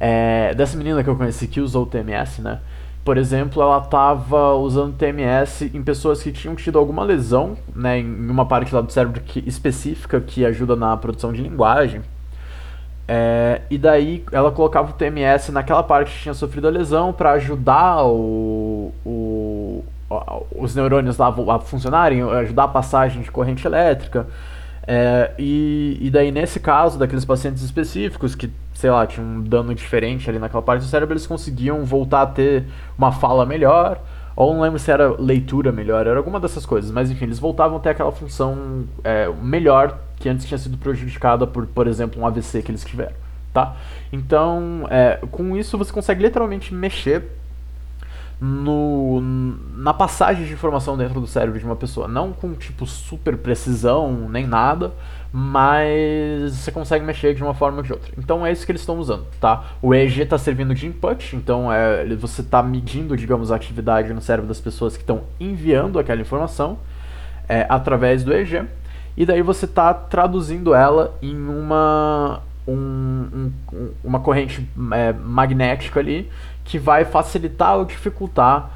É, 0.00 0.54
dessa 0.54 0.76
menina 0.76 1.02
que 1.02 1.10
eu 1.10 1.16
conheci 1.16 1.46
que 1.46 1.60
usou 1.60 1.84
o 1.84 1.86
TMS, 1.86 2.40
né? 2.40 2.60
Por 3.04 3.16
exemplo, 3.16 3.62
ela 3.62 3.78
estava 3.78 4.54
usando 4.54 4.94
TMS 4.94 5.70
em 5.72 5.82
pessoas 5.82 6.22
que 6.22 6.30
tinham 6.30 6.54
tido 6.54 6.78
alguma 6.78 7.02
lesão, 7.02 7.56
né, 7.74 7.98
em 7.98 8.30
uma 8.30 8.44
parte 8.44 8.74
lá 8.74 8.82
do 8.82 8.92
cérebro 8.92 9.22
que, 9.22 9.42
específica 9.46 10.20
que 10.20 10.44
ajuda 10.44 10.76
na 10.76 10.94
produção 10.94 11.32
de 11.32 11.40
linguagem. 11.40 12.02
É, 13.10 13.62
e 13.70 13.78
daí 13.78 14.22
ela 14.30 14.52
colocava 14.52 14.90
o 14.90 14.92
TMS 14.92 15.50
naquela 15.50 15.82
parte 15.82 16.12
que 16.12 16.18
tinha 16.20 16.34
sofrido 16.34 16.68
a 16.68 16.70
lesão 16.70 17.10
para 17.10 17.32
ajudar 17.32 18.04
o, 18.04 18.92
o, 19.02 19.82
os 20.54 20.74
neurônios 20.74 21.16
lá 21.16 21.28
a 21.28 21.58
funcionarem, 21.58 22.22
ajudar 22.22 22.64
a 22.64 22.68
passagem 22.68 23.22
de 23.22 23.30
corrente 23.30 23.66
elétrica. 23.66 24.26
É, 24.86 25.32
e, 25.38 25.96
e 26.00 26.10
daí 26.10 26.30
nesse 26.30 26.60
caso, 26.60 26.98
daqueles 26.98 27.24
pacientes 27.24 27.62
específicos 27.62 28.34
que, 28.34 28.50
sei 28.74 28.90
lá, 28.90 29.06
tinham 29.06 29.26
um 29.26 29.42
dano 29.42 29.74
diferente 29.74 30.28
ali 30.28 30.38
naquela 30.38 30.62
parte 30.62 30.82
do 30.82 30.88
cérebro, 30.88 31.14
eles 31.14 31.26
conseguiam 31.26 31.84
voltar 31.86 32.22
a 32.22 32.26
ter 32.26 32.66
uma 32.96 33.10
fala 33.10 33.46
melhor, 33.46 33.98
ou 34.36 34.52
não 34.52 34.60
lembro 34.60 34.78
se 34.78 34.90
era 34.90 35.14
leitura 35.18 35.72
melhor, 35.72 36.06
era 36.06 36.18
alguma 36.18 36.38
dessas 36.38 36.66
coisas, 36.66 36.90
mas 36.90 37.10
enfim, 37.10 37.24
eles 37.24 37.38
voltavam 37.38 37.78
a 37.78 37.80
ter 37.80 37.90
aquela 37.90 38.12
função 38.12 38.84
é, 39.02 39.28
melhor 39.42 39.98
que 40.18 40.28
antes 40.28 40.46
tinha 40.46 40.58
sido 40.58 40.76
prejudicada 40.76 41.46
por, 41.46 41.66
por 41.66 41.86
exemplo, 41.86 42.20
um 42.20 42.26
AVC 42.26 42.62
que 42.62 42.70
eles 42.70 42.84
tiveram, 42.84 43.14
tá? 43.52 43.76
Então, 44.12 44.86
é, 44.90 45.18
com 45.30 45.56
isso 45.56 45.78
você 45.78 45.92
consegue 45.92 46.22
literalmente 46.22 46.74
mexer 46.74 47.24
no, 48.40 49.20
na 49.76 49.92
passagem 49.92 50.46
de 50.46 50.52
informação 50.52 50.96
dentro 50.96 51.20
do 51.20 51.26
cérebro 51.26 51.58
de 51.58 51.64
uma 51.64 51.74
pessoa. 51.76 52.06
Não 52.06 52.32
com, 52.32 52.54
tipo, 52.54 52.86
super 52.86 53.36
precisão, 53.36 54.28
nem 54.28 54.46
nada, 54.46 54.92
mas 55.32 56.52
você 56.52 56.70
consegue 56.70 57.04
mexer 57.04 57.34
de 57.34 57.42
uma 57.42 57.54
forma 57.54 57.78
ou 57.78 57.82
de 57.82 57.92
outra. 57.92 58.12
Então 58.16 58.46
é 58.46 58.52
isso 58.52 58.64
que 58.64 58.72
eles 58.72 58.82
estão 58.82 58.98
usando, 58.98 59.26
tá? 59.40 59.64
O 59.82 59.94
EEG 59.94 60.22
está 60.22 60.38
servindo 60.38 60.74
de 60.74 60.86
input, 60.86 61.34
então 61.34 61.72
é, 61.72 62.04
você 62.14 62.40
está 62.40 62.62
medindo, 62.62 63.16
digamos, 63.16 63.50
a 63.50 63.56
atividade 63.56 64.12
no 64.12 64.20
cérebro 64.20 64.48
das 64.48 64.60
pessoas 64.60 64.96
que 64.96 65.02
estão 65.02 65.22
enviando 65.40 65.98
aquela 65.98 66.20
informação 66.20 66.78
é, 67.48 67.66
através 67.68 68.22
do 68.22 68.32
EEG. 68.32 68.64
E 69.18 69.26
daí 69.26 69.42
você 69.42 69.64
está 69.64 69.92
traduzindo 69.92 70.72
ela 70.72 71.12
em 71.20 71.36
uma, 71.36 72.40
um, 72.68 73.50
um, 73.72 73.90
uma 74.04 74.20
corrente 74.20 74.64
é, 74.92 75.12
magnética 75.12 75.98
ali 75.98 76.30
que 76.64 76.78
vai 76.78 77.04
facilitar 77.04 77.78
ou 77.78 77.84
dificultar 77.84 78.70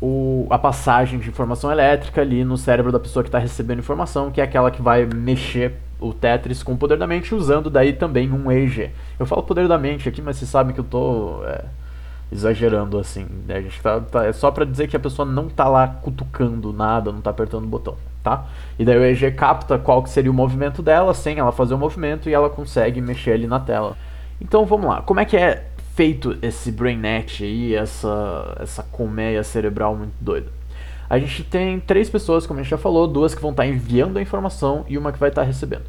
o, 0.00 0.46
a 0.48 0.58
passagem 0.58 1.18
de 1.18 1.28
informação 1.28 1.70
elétrica 1.70 2.22
ali 2.22 2.42
no 2.42 2.56
cérebro 2.56 2.90
da 2.90 2.98
pessoa 2.98 3.22
que 3.22 3.28
está 3.28 3.38
recebendo 3.38 3.80
informação, 3.80 4.30
que 4.30 4.40
é 4.40 4.44
aquela 4.44 4.70
que 4.70 4.80
vai 4.80 5.04
mexer 5.04 5.74
o 6.00 6.14
Tetris 6.14 6.62
com 6.62 6.72
o 6.72 6.78
poder 6.78 6.96
da 6.96 7.06
mente, 7.06 7.34
usando 7.34 7.68
daí 7.68 7.92
também 7.92 8.32
um 8.32 8.50
EEG. 8.50 8.90
Eu 9.18 9.26
falo 9.26 9.42
poder 9.42 9.68
da 9.68 9.76
mente 9.76 10.08
aqui, 10.08 10.22
mas 10.22 10.38
vocês 10.38 10.50
sabem 10.50 10.72
que 10.72 10.80
eu 10.80 10.84
tô 10.84 11.44
é, 11.44 11.66
exagerando 12.32 12.98
assim. 12.98 13.26
Né? 13.46 13.56
A 13.56 13.60
gente 13.60 13.80
tá, 13.80 14.00
tá, 14.00 14.24
é 14.24 14.32
só 14.32 14.50
para 14.50 14.64
dizer 14.64 14.88
que 14.88 14.96
a 14.96 15.00
pessoa 15.00 15.26
não 15.26 15.48
tá 15.48 15.68
lá 15.68 15.86
cutucando 15.86 16.72
nada, 16.72 17.12
não 17.12 17.20
tá 17.20 17.30
apertando 17.30 17.64
o 17.64 17.68
botão 17.68 17.96
tá? 18.22 18.46
E 18.78 18.84
daí 18.84 18.96
o 18.96 19.04
EG 19.04 19.32
capta 19.32 19.78
qual 19.78 20.02
que 20.02 20.08
seria 20.08 20.30
o 20.30 20.34
movimento 20.34 20.80
dela 20.80 21.12
sem 21.12 21.38
ela 21.38 21.50
fazer 21.50 21.74
o 21.74 21.78
movimento 21.78 22.28
e 22.28 22.32
ela 22.32 22.48
consegue 22.48 23.00
mexer 23.00 23.32
ali 23.32 23.46
na 23.48 23.58
tela. 23.58 23.96
Então 24.40 24.64
vamos 24.64 24.86
lá, 24.86 25.02
como 25.02 25.18
é 25.20 25.24
que 25.24 25.36
é 25.36 25.66
feito 25.94 26.38
esse 26.40 26.70
BrainNet 26.70 27.44
aí, 27.44 27.74
essa, 27.74 28.56
essa 28.60 28.82
colmeia 28.84 29.42
cerebral 29.42 29.96
muito 29.96 30.14
doida? 30.20 30.62
a 31.12 31.18
gente 31.18 31.44
tem 31.44 31.78
três 31.78 32.08
pessoas, 32.08 32.46
como 32.46 32.58
a 32.58 32.62
gente 32.62 32.70
já 32.70 32.78
falou, 32.78 33.06
duas 33.06 33.34
que 33.34 33.42
vão 33.42 33.50
estar 33.50 33.66
enviando 33.66 34.16
a 34.16 34.22
informação 34.22 34.86
e 34.88 34.96
uma 34.96 35.12
que 35.12 35.18
vai 35.18 35.28
estar 35.28 35.42
recebendo. 35.42 35.82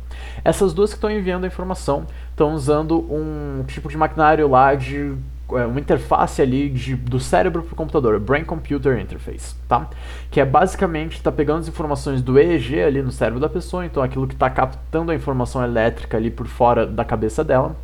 Essas 0.43 0.73
duas 0.73 0.89
que 0.89 0.97
estão 0.97 1.09
enviando 1.09 1.45
a 1.45 1.47
informação 1.47 2.05
estão 2.29 2.53
usando 2.53 2.99
um 3.09 3.63
tipo 3.65 3.87
de 3.87 3.95
maquinário 3.95 4.49
lá 4.49 4.75
de 4.75 5.15
uma 5.53 5.79
interface 5.79 6.41
ali 6.41 6.69
de, 6.69 6.95
do 6.95 7.19
cérebro 7.19 7.63
para 7.63 7.73
o 7.73 7.75
computador, 7.75 8.19
Brain 8.19 8.43
Computer 8.43 8.99
Interface, 8.99 9.55
tá? 9.67 9.89
Que 10.29 10.39
é 10.39 10.45
basicamente 10.45 11.13
está 11.13 11.31
pegando 11.31 11.59
as 11.59 11.67
informações 11.67 12.21
do 12.21 12.39
EEG 12.39 12.81
ali 12.81 13.01
no 13.01 13.11
cérebro 13.11 13.39
da 13.39 13.49
pessoa, 13.49 13.85
então 13.85 14.01
aquilo 14.01 14.27
que 14.27 14.33
está 14.33 14.49
captando 14.49 15.11
a 15.11 15.15
informação 15.15 15.63
elétrica 15.63 16.17
ali 16.17 16.29
por 16.29 16.47
fora 16.47 16.85
da 16.85 17.05
cabeça 17.05 17.43
dela, 17.43 17.75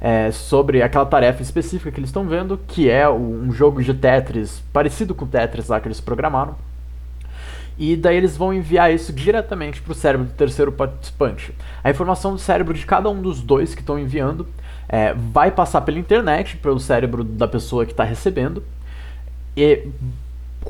é, 0.00 0.30
sobre 0.30 0.82
aquela 0.82 1.06
tarefa 1.06 1.42
específica 1.42 1.90
que 1.90 1.98
eles 1.98 2.10
estão 2.10 2.26
vendo, 2.26 2.60
que 2.68 2.88
é 2.88 3.08
um 3.08 3.50
jogo 3.50 3.82
de 3.82 3.94
Tetris 3.94 4.62
parecido 4.72 5.14
com 5.14 5.24
o 5.24 5.28
Tetris 5.28 5.68
lá 5.68 5.80
que 5.80 5.88
eles 5.88 6.00
programaram. 6.00 6.54
E 7.78 7.94
daí 7.94 8.16
eles 8.16 8.36
vão 8.36 8.54
enviar 8.54 8.92
isso 8.92 9.12
diretamente 9.12 9.82
para 9.82 9.92
o 9.92 9.94
cérebro 9.94 10.26
do 10.26 10.32
terceiro 10.32 10.72
participante. 10.72 11.52
A 11.84 11.90
informação 11.90 12.32
do 12.32 12.38
cérebro 12.38 12.72
de 12.72 12.86
cada 12.86 13.10
um 13.10 13.20
dos 13.20 13.42
dois 13.42 13.74
que 13.74 13.82
estão 13.82 13.98
enviando 13.98 14.46
é, 14.88 15.14
vai 15.14 15.50
passar 15.50 15.80
pela 15.80 15.98
internet, 15.98 16.56
pelo 16.56 16.78
cérebro 16.78 17.24
da 17.24 17.48
pessoa 17.48 17.84
que 17.84 17.92
está 17.92 18.04
recebendo, 18.04 18.62
e 19.56 19.88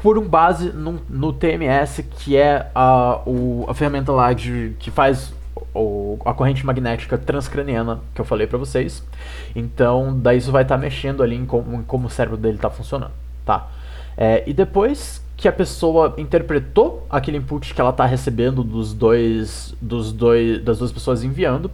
por 0.03 0.19
um 0.19 0.29
base 0.29 0.73
no, 0.73 1.01
no 1.09 1.33
TMS, 1.33 2.03
que 2.19 2.37
é 2.37 2.71
a, 2.75 3.21
o, 3.27 3.67
a 3.69 3.75
ferramenta 3.75 4.13
lá 4.13 4.33
de, 4.33 4.75
que 4.79 4.91
faz 4.91 5.33
o, 5.75 6.19
a 6.25 6.35
corrente 6.35 6.65
magnética 6.65 7.17
transcraniana 7.17 8.01
que 8.15 8.21
eu 8.21 8.25
falei 8.25 8.47
para 8.47 8.59
vocês. 8.59 9.03
Então, 9.55 10.19
daí 10.19 10.39
isso 10.39 10.53
vai 10.53 10.63
estar 10.63 10.77
tá 10.77 10.81
mexendo 10.81 11.23
ali 11.23 11.37
em 11.37 11.47
como, 11.47 11.81
em 11.81 11.83
como, 11.83 12.07
o 12.07 12.11
cérebro 12.11 12.37
dele 12.37 12.57
está 12.57 12.71
funcionando, 12.71 13.13
tá? 13.45 13.69
É, 14.17 14.43
e 14.47 14.53
depois 14.53 15.23
que 15.37 15.47
a 15.49 15.53
pessoa 15.53 16.15
interpretou 16.17 17.07
aquele 17.11 17.37
input 17.37 17.75
que 17.75 17.81
ela 17.81 17.91
está 17.91 18.07
recebendo 18.07 18.65
dos 18.65 18.95
dois, 18.95 19.75
dos 19.81 20.13
dois, 20.13 20.63
das 20.63 20.79
duas 20.79 20.91
pessoas 20.91 21.23
enviando, 21.23 21.71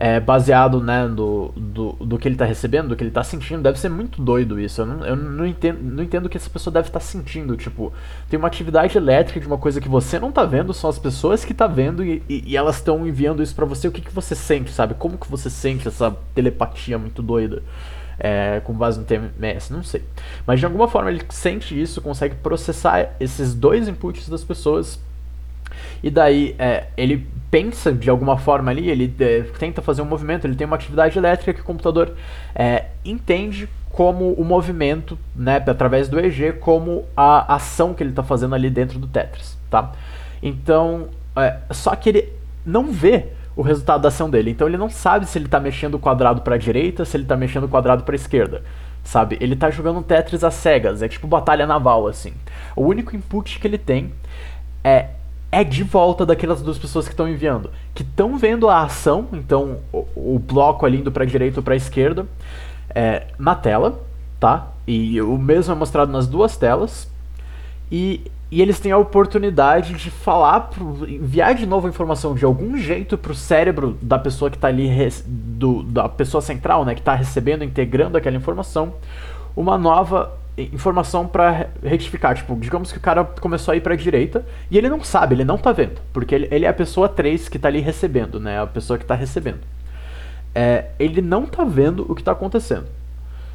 é, 0.00 0.20
baseado 0.20 0.80
né, 0.80 1.08
do, 1.08 1.52
do, 1.56 1.92
do 1.94 2.18
que 2.18 2.28
ele 2.28 2.36
está 2.36 2.44
recebendo, 2.44 2.90
do 2.90 2.96
que 2.96 3.02
ele 3.02 3.10
está 3.10 3.24
sentindo. 3.24 3.60
Deve 3.60 3.80
ser 3.80 3.88
muito 3.88 4.22
doido 4.22 4.60
isso. 4.60 4.80
Eu 4.80 4.86
não, 4.86 5.04
eu 5.04 5.16
não 5.16 5.44
entendo 5.44 5.82
não 5.82 6.04
entendo 6.04 6.26
o 6.26 6.28
que 6.28 6.36
essa 6.36 6.48
pessoa 6.48 6.72
deve 6.72 6.86
estar 6.86 7.00
tá 7.00 7.04
sentindo. 7.04 7.56
Tipo, 7.56 7.92
tem 8.30 8.38
uma 8.38 8.46
atividade 8.46 8.96
elétrica 8.96 9.40
de 9.40 9.46
uma 9.48 9.58
coisa 9.58 9.80
que 9.80 9.88
você 9.88 10.16
não 10.20 10.28
está 10.28 10.44
vendo, 10.44 10.72
são 10.72 10.88
as 10.88 11.00
pessoas 11.00 11.44
que 11.44 11.52
tá 11.52 11.66
vendo 11.66 12.04
e, 12.04 12.22
e, 12.28 12.44
e, 12.46 12.56
elas 12.56 12.76
estão 12.76 13.04
enviando 13.08 13.42
isso 13.42 13.56
para 13.56 13.66
você. 13.66 13.88
O 13.88 13.92
que, 13.92 14.00
que 14.00 14.14
você 14.14 14.36
sente, 14.36 14.70
sabe? 14.70 14.94
Como 14.94 15.18
que 15.18 15.28
você 15.28 15.50
sente 15.50 15.88
essa 15.88 16.16
telepatia 16.32 16.96
muito 16.96 17.20
doida? 17.20 17.60
É, 18.20 18.60
com 18.64 18.72
base 18.72 18.98
no 18.98 19.04
TMS, 19.04 19.72
não 19.72 19.82
sei. 19.82 20.04
Mas 20.46 20.60
de 20.60 20.66
alguma 20.66 20.88
forma 20.88 21.10
ele 21.10 21.22
sente 21.30 21.80
isso, 21.80 22.00
consegue 22.00 22.36
processar 22.36 23.14
esses 23.20 23.54
dois 23.54 23.86
inputs 23.86 24.28
das 24.28 24.42
pessoas 24.42 25.00
e 26.02 26.10
daí 26.10 26.54
é, 26.58 26.86
ele 26.96 27.26
pensa 27.50 27.92
de 27.92 28.10
alguma 28.10 28.36
forma 28.36 28.70
ali, 28.70 28.88
ele 28.88 29.14
é, 29.20 29.42
tenta 29.58 29.80
fazer 29.80 30.02
um 30.02 30.06
movimento, 30.06 30.46
ele 30.46 30.54
tem 30.54 30.66
uma 30.66 30.76
atividade 30.76 31.16
elétrica 31.18 31.54
que 31.54 31.60
o 31.60 31.64
computador 31.64 32.14
é, 32.54 32.86
entende 33.04 33.68
como 33.90 34.32
o 34.34 34.44
movimento, 34.44 35.18
né, 35.34 35.56
através 35.66 36.08
do 36.08 36.20
EG, 36.20 36.52
como 36.60 37.04
a 37.16 37.54
ação 37.54 37.94
que 37.94 38.02
ele 38.02 38.10
está 38.10 38.22
fazendo 38.22 38.54
ali 38.54 38.70
dentro 38.70 38.98
do 38.98 39.06
Tetris, 39.06 39.58
tá? 39.70 39.92
Então, 40.42 41.08
é, 41.34 41.56
só 41.70 41.96
que 41.96 42.08
ele 42.08 42.32
não 42.64 42.92
vê 42.92 43.26
o 43.56 43.62
resultado 43.62 44.02
da 44.02 44.08
ação 44.08 44.30
dele, 44.30 44.52
então 44.52 44.68
ele 44.68 44.76
não 44.76 44.88
sabe 44.88 45.26
se 45.26 45.36
ele 45.36 45.46
está 45.46 45.58
mexendo 45.58 45.94
o 45.94 45.98
quadrado 45.98 46.42
para 46.42 46.54
a 46.54 46.58
direita, 46.58 47.04
se 47.04 47.16
ele 47.16 47.24
está 47.24 47.36
mexendo 47.36 47.64
o 47.64 47.68
quadrado 47.68 48.04
para 48.04 48.14
a 48.14 48.16
esquerda, 48.16 48.62
sabe? 49.02 49.36
Ele 49.40 49.54
está 49.54 49.68
jogando 49.68 50.00
Tetris 50.02 50.44
às 50.44 50.54
cegas, 50.54 51.02
é 51.02 51.08
tipo 51.08 51.26
batalha 51.26 51.66
naval, 51.66 52.06
assim. 52.06 52.34
O 52.76 52.84
único 52.84 53.16
input 53.16 53.58
que 53.58 53.66
ele 53.66 53.78
tem 53.78 54.12
é 54.84 55.08
é 55.50 55.64
de 55.64 55.82
volta 55.82 56.26
daquelas 56.26 56.60
duas 56.60 56.78
pessoas 56.78 57.06
que 57.06 57.12
estão 57.12 57.28
enviando, 57.28 57.70
que 57.94 58.02
estão 58.02 58.36
vendo 58.36 58.68
a 58.68 58.82
ação, 58.82 59.28
então 59.32 59.78
o, 59.92 60.34
o 60.34 60.38
bloco 60.38 60.84
ali 60.84 60.98
indo 60.98 61.10
para 61.10 61.24
direita 61.24 61.60
ou 61.60 61.64
para 61.64 61.74
esquerda, 61.74 62.26
é, 62.94 63.26
na 63.38 63.54
tela, 63.54 64.00
tá? 64.38 64.68
E 64.86 65.20
o 65.20 65.38
mesmo 65.38 65.72
é 65.72 65.76
mostrado 65.76 66.12
nas 66.12 66.26
duas 66.26 66.56
telas. 66.56 67.10
E, 67.90 68.30
e 68.50 68.60
eles 68.60 68.78
têm 68.78 68.92
a 68.92 68.98
oportunidade 68.98 69.94
de 69.94 70.10
falar, 70.10 70.60
pro, 70.60 71.08
enviar 71.08 71.54
de 71.54 71.66
novo 71.66 71.86
a 71.86 71.90
informação 71.90 72.34
de 72.34 72.44
algum 72.44 72.76
jeito 72.76 73.16
para 73.16 73.32
o 73.32 73.34
cérebro 73.34 73.96
da 74.02 74.18
pessoa 74.18 74.50
que 74.50 74.56
está 74.56 74.68
ali, 74.68 74.90
do, 75.26 75.82
da 75.82 76.08
pessoa 76.08 76.40
central, 76.42 76.84
né, 76.84 76.94
que 76.94 77.00
está 77.00 77.14
recebendo, 77.14 77.64
integrando 77.64 78.16
aquela 78.18 78.36
informação, 78.36 78.94
uma 79.56 79.78
nova 79.78 80.32
informação 80.62 81.26
para 81.26 81.68
retificar. 81.82 82.34
Tipo, 82.34 82.56
digamos 82.56 82.92
que 82.92 82.98
o 82.98 83.00
cara 83.00 83.24
começou 83.24 83.72
a 83.72 83.76
ir 83.76 83.80
para 83.80 83.94
a 83.94 83.96
direita 83.96 84.44
e 84.70 84.76
ele 84.76 84.88
não 84.88 85.02
sabe, 85.02 85.34
ele 85.34 85.44
não 85.44 85.58
tá 85.58 85.72
vendo, 85.72 86.00
porque 86.12 86.34
ele, 86.34 86.48
ele 86.50 86.64
é 86.64 86.68
a 86.68 86.74
pessoa 86.74 87.08
3 87.08 87.48
que 87.48 87.58
tá 87.58 87.68
ali 87.68 87.80
recebendo, 87.80 88.40
né? 88.40 88.60
A 88.60 88.66
pessoa 88.66 88.98
que 88.98 89.04
tá 89.04 89.14
recebendo. 89.14 89.60
É, 90.54 90.86
ele 90.98 91.22
não 91.22 91.46
tá 91.46 91.64
vendo 91.64 92.04
o 92.08 92.14
que 92.14 92.22
tá 92.22 92.32
acontecendo. 92.32 92.86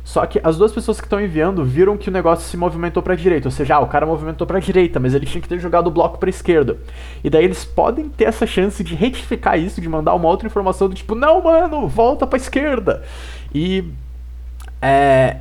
Só 0.04 0.26
que 0.26 0.40
as 0.44 0.58
duas 0.58 0.74
pessoas 0.74 1.00
que 1.00 1.06
estão 1.06 1.20
enviando 1.20 1.64
viram 1.64 1.96
que 1.96 2.10
o 2.10 2.12
negócio 2.12 2.46
se 2.46 2.58
movimentou 2.58 3.02
para 3.02 3.16
direita, 3.16 3.48
ou 3.48 3.52
seja, 3.52 3.76
ah, 3.76 3.80
o 3.80 3.88
cara 3.88 4.06
movimentou 4.06 4.46
para 4.46 4.60
direita, 4.60 5.00
mas 5.00 5.14
ele 5.14 5.26
tinha 5.26 5.42
que 5.42 5.48
ter 5.48 5.58
jogado 5.60 5.88
o 5.88 5.92
bloco 5.92 6.18
para 6.18 6.30
esquerda. 6.30 6.78
E 7.24 7.30
daí 7.30 7.46
eles 7.46 7.64
podem 7.64 8.10
ter 8.10 8.26
essa 8.26 8.46
chance 8.46 8.84
de 8.84 8.96
retificar 8.96 9.58
isso, 9.58 9.80
de 9.80 9.88
mandar 9.88 10.14
uma 10.14 10.28
outra 10.28 10.46
informação 10.46 10.90
do 10.90 10.96
tipo, 10.96 11.16
não, 11.16 11.42
mano, 11.42 11.88
volta 11.88 12.28
para 12.28 12.36
esquerda. 12.36 13.02
E 13.56 13.86
é, 14.82 15.38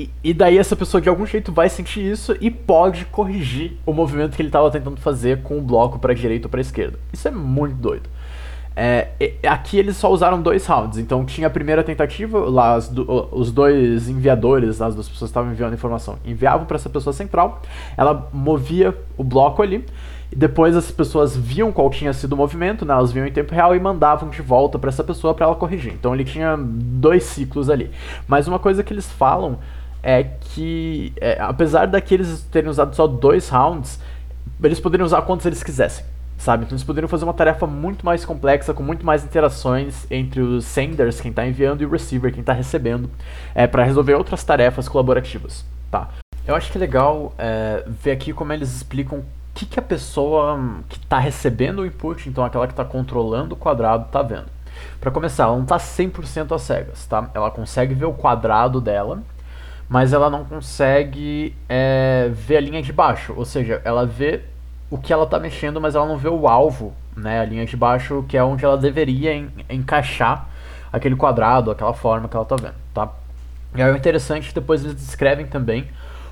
e, 0.00 0.30
e, 0.30 0.34
daí 0.34 0.56
essa 0.56 0.74
pessoa 0.74 1.00
de 1.00 1.08
algum 1.08 1.26
jeito 1.26 1.52
vai 1.52 1.68
sentir 1.68 2.00
isso 2.00 2.34
e 2.40 2.50
pode 2.50 3.04
corrigir 3.06 3.76
o 3.84 3.92
movimento 3.92 4.34
que 4.34 4.40
ele 4.40 4.48
estava 4.48 4.70
tentando 4.70 5.00
fazer 5.00 5.42
com 5.42 5.58
o 5.58 5.60
bloco 5.60 5.98
para 5.98 6.14
direita 6.14 6.46
ou 6.46 6.50
para 6.50 6.60
esquerda. 6.60 6.98
Isso 7.12 7.28
é 7.28 7.30
muito 7.30 7.74
doido. 7.74 8.08
É, 8.74 9.08
aqui 9.46 9.78
eles 9.78 9.96
só 9.96 10.10
usaram 10.10 10.40
dois 10.40 10.64
rounds, 10.64 10.96
então 10.96 11.24
tinha 11.26 11.48
a 11.48 11.50
primeira 11.50 11.82
tentativa, 11.82 12.38
lá 12.38 12.78
do, 12.78 13.28
os 13.32 13.52
dois 13.52 14.08
enviadores, 14.08 14.80
as 14.80 14.94
duas 14.94 15.08
pessoas 15.08 15.28
estavam 15.28 15.50
enviando 15.50 15.74
informação, 15.74 16.16
enviavam 16.24 16.64
para 16.64 16.76
essa 16.76 16.88
pessoa 16.88 17.12
central, 17.12 17.60
ela 17.96 18.30
movia 18.32 18.96
o 19.18 19.24
bloco 19.24 19.60
ali, 19.60 19.84
e 20.32 20.36
depois 20.36 20.76
as 20.76 20.90
pessoas 20.90 21.36
viam 21.36 21.72
qual 21.72 21.90
tinha 21.90 22.12
sido 22.12 22.32
o 22.32 22.36
movimento, 22.36 22.86
né, 22.86 22.94
elas 22.94 23.12
viam 23.12 23.26
em 23.26 23.32
tempo 23.32 23.52
real 23.52 23.74
e 23.74 23.80
mandavam 23.80 24.30
de 24.30 24.40
volta 24.40 24.78
para 24.78 24.88
essa 24.88 25.02
pessoa 25.02 25.34
para 25.34 25.46
ela 25.46 25.56
corrigir. 25.56 25.92
Então 25.92 26.14
ele 26.14 26.24
tinha 26.24 26.56
dois 26.56 27.24
ciclos 27.24 27.68
ali. 27.68 27.90
Mas 28.28 28.46
uma 28.46 28.60
coisa 28.60 28.84
que 28.84 28.92
eles 28.92 29.10
falam 29.10 29.58
é 30.02 30.24
que, 30.24 31.12
é, 31.20 31.38
apesar 31.40 31.86
daqueles 31.86 32.42
terem 32.50 32.70
usado 32.70 32.94
só 32.94 33.06
dois 33.06 33.48
rounds, 33.48 34.00
eles 34.62 34.80
poderiam 34.80 35.06
usar 35.06 35.22
quantos 35.22 35.46
eles 35.46 35.62
quisessem, 35.62 36.04
sabe? 36.38 36.64
Então 36.64 36.74
eles 36.74 36.84
poderiam 36.84 37.08
fazer 37.08 37.24
uma 37.24 37.34
tarefa 37.34 37.66
muito 37.66 38.04
mais 38.04 38.24
complexa, 38.24 38.74
com 38.74 38.82
muito 38.82 39.04
mais 39.04 39.24
interações 39.24 40.06
entre 40.10 40.40
os 40.40 40.64
senders, 40.64 41.20
quem 41.20 41.30
está 41.30 41.46
enviando, 41.46 41.82
e 41.82 41.86
o 41.86 41.90
receiver, 41.90 42.32
quem 42.32 42.40
está 42.40 42.52
recebendo, 42.52 43.10
é, 43.54 43.66
para 43.66 43.84
resolver 43.84 44.14
outras 44.14 44.42
tarefas 44.44 44.88
colaborativas, 44.88 45.64
tá? 45.90 46.08
Eu 46.46 46.54
acho 46.54 46.70
que 46.72 46.78
é 46.78 46.80
legal 46.80 47.34
é, 47.38 47.84
ver 47.86 48.12
aqui 48.12 48.32
como 48.32 48.52
eles 48.52 48.74
explicam 48.74 49.18
o 49.18 49.24
que, 49.54 49.66
que 49.66 49.78
a 49.78 49.82
pessoa 49.82 50.58
que 50.88 50.96
está 50.96 51.18
recebendo 51.18 51.80
o 51.80 51.86
input, 51.86 52.28
então 52.28 52.44
aquela 52.44 52.66
que 52.66 52.72
está 52.72 52.84
controlando 52.84 53.54
o 53.54 53.58
quadrado, 53.58 54.06
está 54.06 54.22
vendo. 54.22 54.46
Para 55.00 55.10
começar, 55.10 55.44
ela 55.44 55.56
não 55.56 55.62
está 55.62 55.76
100% 55.76 56.54
às 56.54 56.62
cegas, 56.62 57.06
tá? 57.06 57.30
Ela 57.34 57.50
consegue 57.50 57.94
ver 57.94 58.06
o 58.06 58.12
quadrado 58.12 58.80
dela, 58.80 59.22
mas 59.90 60.12
ela 60.12 60.30
não 60.30 60.44
consegue 60.44 61.52
é, 61.68 62.30
ver 62.32 62.58
a 62.58 62.60
linha 62.60 62.80
de 62.80 62.92
baixo. 62.92 63.34
Ou 63.36 63.44
seja, 63.44 63.82
ela 63.84 64.06
vê 64.06 64.42
o 64.88 64.96
que 64.96 65.12
ela 65.12 65.24
está 65.24 65.36
mexendo, 65.40 65.80
mas 65.80 65.96
ela 65.96 66.06
não 66.06 66.16
vê 66.16 66.28
o 66.28 66.46
alvo, 66.46 66.94
né? 67.16 67.40
A 67.40 67.44
linha 67.44 67.66
de 67.66 67.76
baixo, 67.76 68.24
que 68.28 68.36
é 68.36 68.44
onde 68.44 68.64
ela 68.64 68.78
deveria 68.78 69.34
en 69.34 69.50
encaixar 69.68 70.48
aquele 70.92 71.16
quadrado, 71.16 71.72
aquela 71.72 71.92
forma 71.92 72.28
que 72.28 72.36
ela 72.36 72.44
está 72.44 72.54
vendo, 72.54 72.74
tá? 72.94 73.10
E 73.74 73.82
interessante 73.82 74.44
é 74.44 74.48
que 74.48 74.54
depois 74.54 74.84
eles 74.84 74.94
descrevem 74.94 75.46
também 75.46 75.88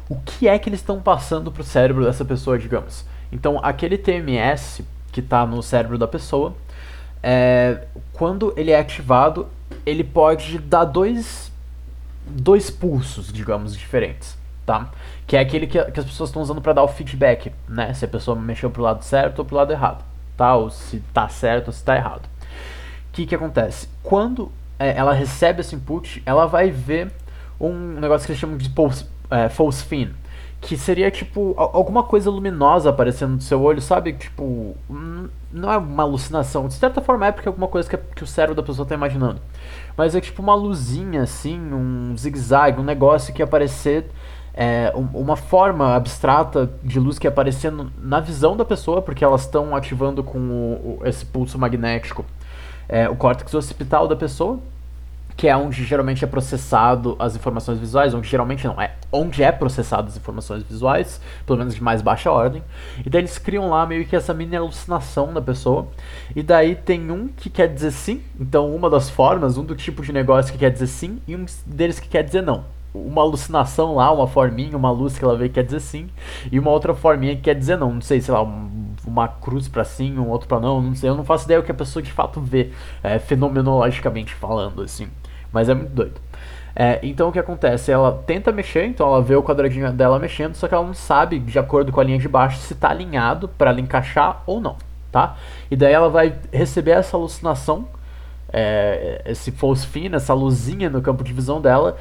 o 0.09 0.15
que 0.15 0.47
é 0.47 0.57
que 0.57 0.69
eles 0.69 0.79
estão 0.79 1.01
passando 1.01 1.51
para 1.51 1.63
o 1.63 1.65
cérebro 1.65 2.05
dessa 2.05 2.25
pessoa, 2.25 2.57
digamos. 2.57 3.05
Então, 3.33 3.59
aquele 3.61 3.99
TMS 3.99 4.85
que 5.11 5.19
está 5.19 5.45
no 5.45 5.65
cérebro 5.65 5.99
da 5.99 6.07
pessoa, 6.07 6.55
é, 7.21 7.87
quando 8.13 8.55
ele 8.57 8.71
é 8.71 8.79
ativado, 8.79 9.49
ele 9.85 10.05
pode 10.05 10.59
dar 10.59 10.85
dois 10.85 11.51
dois 12.31 12.71
pulsos, 12.71 13.33
digamos, 13.33 13.77
diferentes, 13.77 14.37
tá? 14.65 14.91
Que 15.27 15.37
é 15.37 15.41
aquele 15.41 15.67
que, 15.67 15.83
que 15.91 16.01
as 16.01 16.07
pessoas 16.07 16.31
estão 16.31 16.43
usando 16.43 16.61
para 16.61 16.73
dar 16.73 16.83
o 16.83 16.89
feedback, 16.89 17.53
né? 17.69 17.93
Se 17.95 18.05
a 18.05 18.09
pessoa 18.09 18.39
mexeu 18.39 18.71
pro 18.71 18.83
lado 18.83 19.05
certo 19.05 19.41
ou 19.41 19.45
pro 19.45 19.57
lado 19.57 19.73
errado, 19.73 20.05
tá? 20.37 20.55
Ou 20.55 20.71
se 20.71 21.01
tá 21.13 21.29
certo 21.29 21.69
ou 21.69 21.73
se 21.73 21.83
tá 21.83 21.97
errado. 21.97 22.27
O 22.27 23.13
que 23.13 23.27
que 23.27 23.35
acontece? 23.35 23.89
Quando 24.03 24.53
é, 24.79 24.97
ela 24.97 25.13
recebe 25.13 25.61
esse 25.61 25.75
input, 25.75 26.23
ela 26.25 26.47
vai 26.47 26.71
ver 26.71 27.11
um 27.61 27.99
negócio 27.99 28.27
que 28.27 28.33
eles 28.33 28.41
chamam 28.41 28.57
de 28.57 28.69
pulse, 28.71 29.05
é, 29.31 29.49
false 29.49 29.85
fin, 29.85 30.11
que 30.61 30.77
seria 30.77 31.11
tipo 31.11 31.55
alguma 31.57 32.03
coisa 32.03 32.31
luminosa 32.31 32.91
aparecendo 32.91 33.35
no 33.35 33.41
seu 33.41 33.61
olho, 33.63 33.81
sabe? 33.81 34.13
Tipo, 34.13 34.77
não 35.53 35.73
é 35.73 35.77
uma 35.77 36.03
alucinação, 36.03 36.69
de 36.69 36.75
certa 36.75 37.01
forma 37.01 37.27
é 37.27 37.33
porque 37.33 37.49
é 37.49 37.51
alguma 37.51 37.69
coisa 37.69 37.89
que, 37.89 37.97
que 37.97 38.25
o 38.25 38.27
cérebro 38.27 38.55
da 38.55 38.63
pessoa 38.63 38.85
está 38.85 38.95
imaginando. 38.95 39.41
Mas 39.99 40.15
é 40.15 40.21
tipo 40.21 40.41
uma 40.41 40.55
luzinha 40.55 41.23
assim, 41.23 41.59
um 41.59 42.17
zigue-zague, 42.17 42.81
um 42.81 42.85
negócio 42.85 43.35
que 43.35 43.43
ia 43.43 43.45
aparecer 43.45 44.07
é, 44.55 44.93
uma 44.95 45.37
forma 45.37 45.95
abstrata 45.95 46.71
de 46.83 46.99
luz 46.99 47.19
que 47.19 47.27
é 47.27 47.31
aparecendo 47.31 47.93
na 48.01 48.21
visão 48.21 48.57
da 48.57 48.65
pessoa, 48.65 49.03
porque 49.03 49.25
elas 49.25 49.43
estão 49.43 49.77
ativando 49.77 50.23
com 50.23 50.39
o, 50.39 51.01
esse 51.05 51.27
pulso 51.27 51.59
magnético 51.59 52.25
é, 52.89 53.09
o 53.09 53.17
córtex 53.17 53.53
occipital 53.53 54.09
da 54.09 54.17
pessoa, 54.17 54.59
que 55.39 55.47
é 55.47 55.57
onde 55.57 55.85
geralmente 55.85 56.25
é 56.25 56.27
processado 56.27 57.15
as 57.17 57.37
informações 57.37 57.79
visuais, 57.79 58.13
onde 58.13 58.29
geralmente 58.29 58.67
não, 58.67 58.81
é 58.83 58.97
onde 59.13 59.41
é 59.41 59.53
processado 59.53 60.09
as 60.09 60.17
informações 60.17 60.65
visuais, 60.65 61.21
pelo 61.47 61.61
menos 61.61 61.77
de 61.77 61.83
mais 61.83 62.03
baixa 62.03 62.29
ordem. 62.29 62.61
E 63.07 63.09
daí 63.09 63.21
eles 63.21 63.39
criam 63.39 63.71
lá 63.71 63.87
meio 63.87 64.05
que 64.05 64.17
essa 64.17 64.35
mini 64.35 64.57
alucinação 64.57 65.33
da 65.33 65.41
pessoa. 65.41 65.87
E 66.35 66.43
daí 66.43 66.75
tem 66.75 67.13
um 67.13 67.29
que 67.29 67.49
quer 67.49 67.73
dizer 67.73 67.93
sim, 67.93 68.21
então 68.39 68.75
uma 68.75 68.91
das 68.91 69.09
formas, 69.09 69.57
um 69.57 69.65
do 69.65 69.77
tipo 69.77 70.03
de 70.03 70.13
negócio 70.13 70.53
que 70.53 70.59
quer 70.59 70.73
dizer 70.73 70.89
sim, 70.89 71.21
e 71.25 71.37
um 71.37 71.47
deles 71.65 72.01
que 72.01 72.09
quer 72.09 72.25
dizer 72.25 72.43
não 72.43 72.65
uma 72.95 73.23
alucinação 73.23 73.95
lá, 73.95 74.11
uma 74.11 74.27
forminha, 74.27 74.77
uma 74.77 74.91
luz 74.91 75.19
que 75.19 75.25
ela 75.25 75.37
vê 75.37 75.49
que 75.49 75.55
quer 75.55 75.65
dizer 75.65 75.81
sim, 75.81 76.09
e 76.51 76.59
uma 76.59 76.71
outra 76.71 76.95
forminha 76.95 77.37
que 77.37 77.43
quer 77.43 77.55
dizer 77.55 77.77
não. 77.77 77.95
Não 77.95 78.01
sei, 78.01 78.21
sei 78.21 78.33
lá, 78.33 78.43
um, 78.43 78.95
uma 79.07 79.29
cruz 79.29 79.69
para 79.69 79.85
sim, 79.85 80.19
um 80.19 80.29
outro 80.29 80.49
para 80.49 80.59
não, 80.59 80.81
não 80.81 80.95
sei. 80.95 81.11
Eu 81.11 81.15
não 81.15 81.25
faço 81.25 81.45
ideia 81.45 81.61
o 81.61 81.63
que 81.63 81.71
a 81.71 81.75
pessoa 81.75 82.03
de 82.03 82.11
fato 82.11 82.41
vê, 82.41 82.73
é, 83.03 83.19
fenomenologicamente 83.19 84.35
falando, 84.35 84.83
assim. 84.83 85.09
Mas 85.53 85.69
é 85.69 85.75
muito 85.75 85.91
doido. 85.91 86.21
É, 86.81 87.01
então 87.03 87.29
o 87.29 87.33
que 87.33 87.39
acontece? 87.39 87.91
Ela 87.91 88.23
tenta 88.25 88.53
mexer, 88.53 88.85
então 88.85 89.09
ela 89.09 89.21
vê 89.21 89.35
o 89.35 89.43
quadradinho 89.43 89.91
dela 89.93 90.19
mexendo, 90.19 90.55
só 90.55 90.69
que 90.69 90.75
ela 90.75 90.87
não 90.87 90.95
sabe, 90.95 91.41
de 91.41 91.59
acordo 91.59 91.91
com 91.91 92.01
a 92.01 92.05
linha 92.05 92.19
de 92.19 92.29
baixo, 92.29 92.59
se 92.59 92.73
está 92.73 92.91
alinhado 92.91 93.49
para 93.49 93.71
ela 93.71 93.81
encaixar 93.81 94.45
ou 94.47 94.61
não, 94.61 94.77
tá? 95.11 95.37
E 95.69 95.75
daí 95.75 95.93
ela 95.93 96.09
vai 96.09 96.37
receber 96.53 96.93
essa 96.93 97.17
alucinação, 97.17 97.89
é, 98.53 99.23
esse 99.27 99.51
fosfina, 99.51 100.19
essa 100.19 100.33
luzinha 100.33 100.89
no 100.89 101.03
campo 101.03 101.25
de 101.25 101.33
visão 101.33 101.61
dela, 101.61 101.97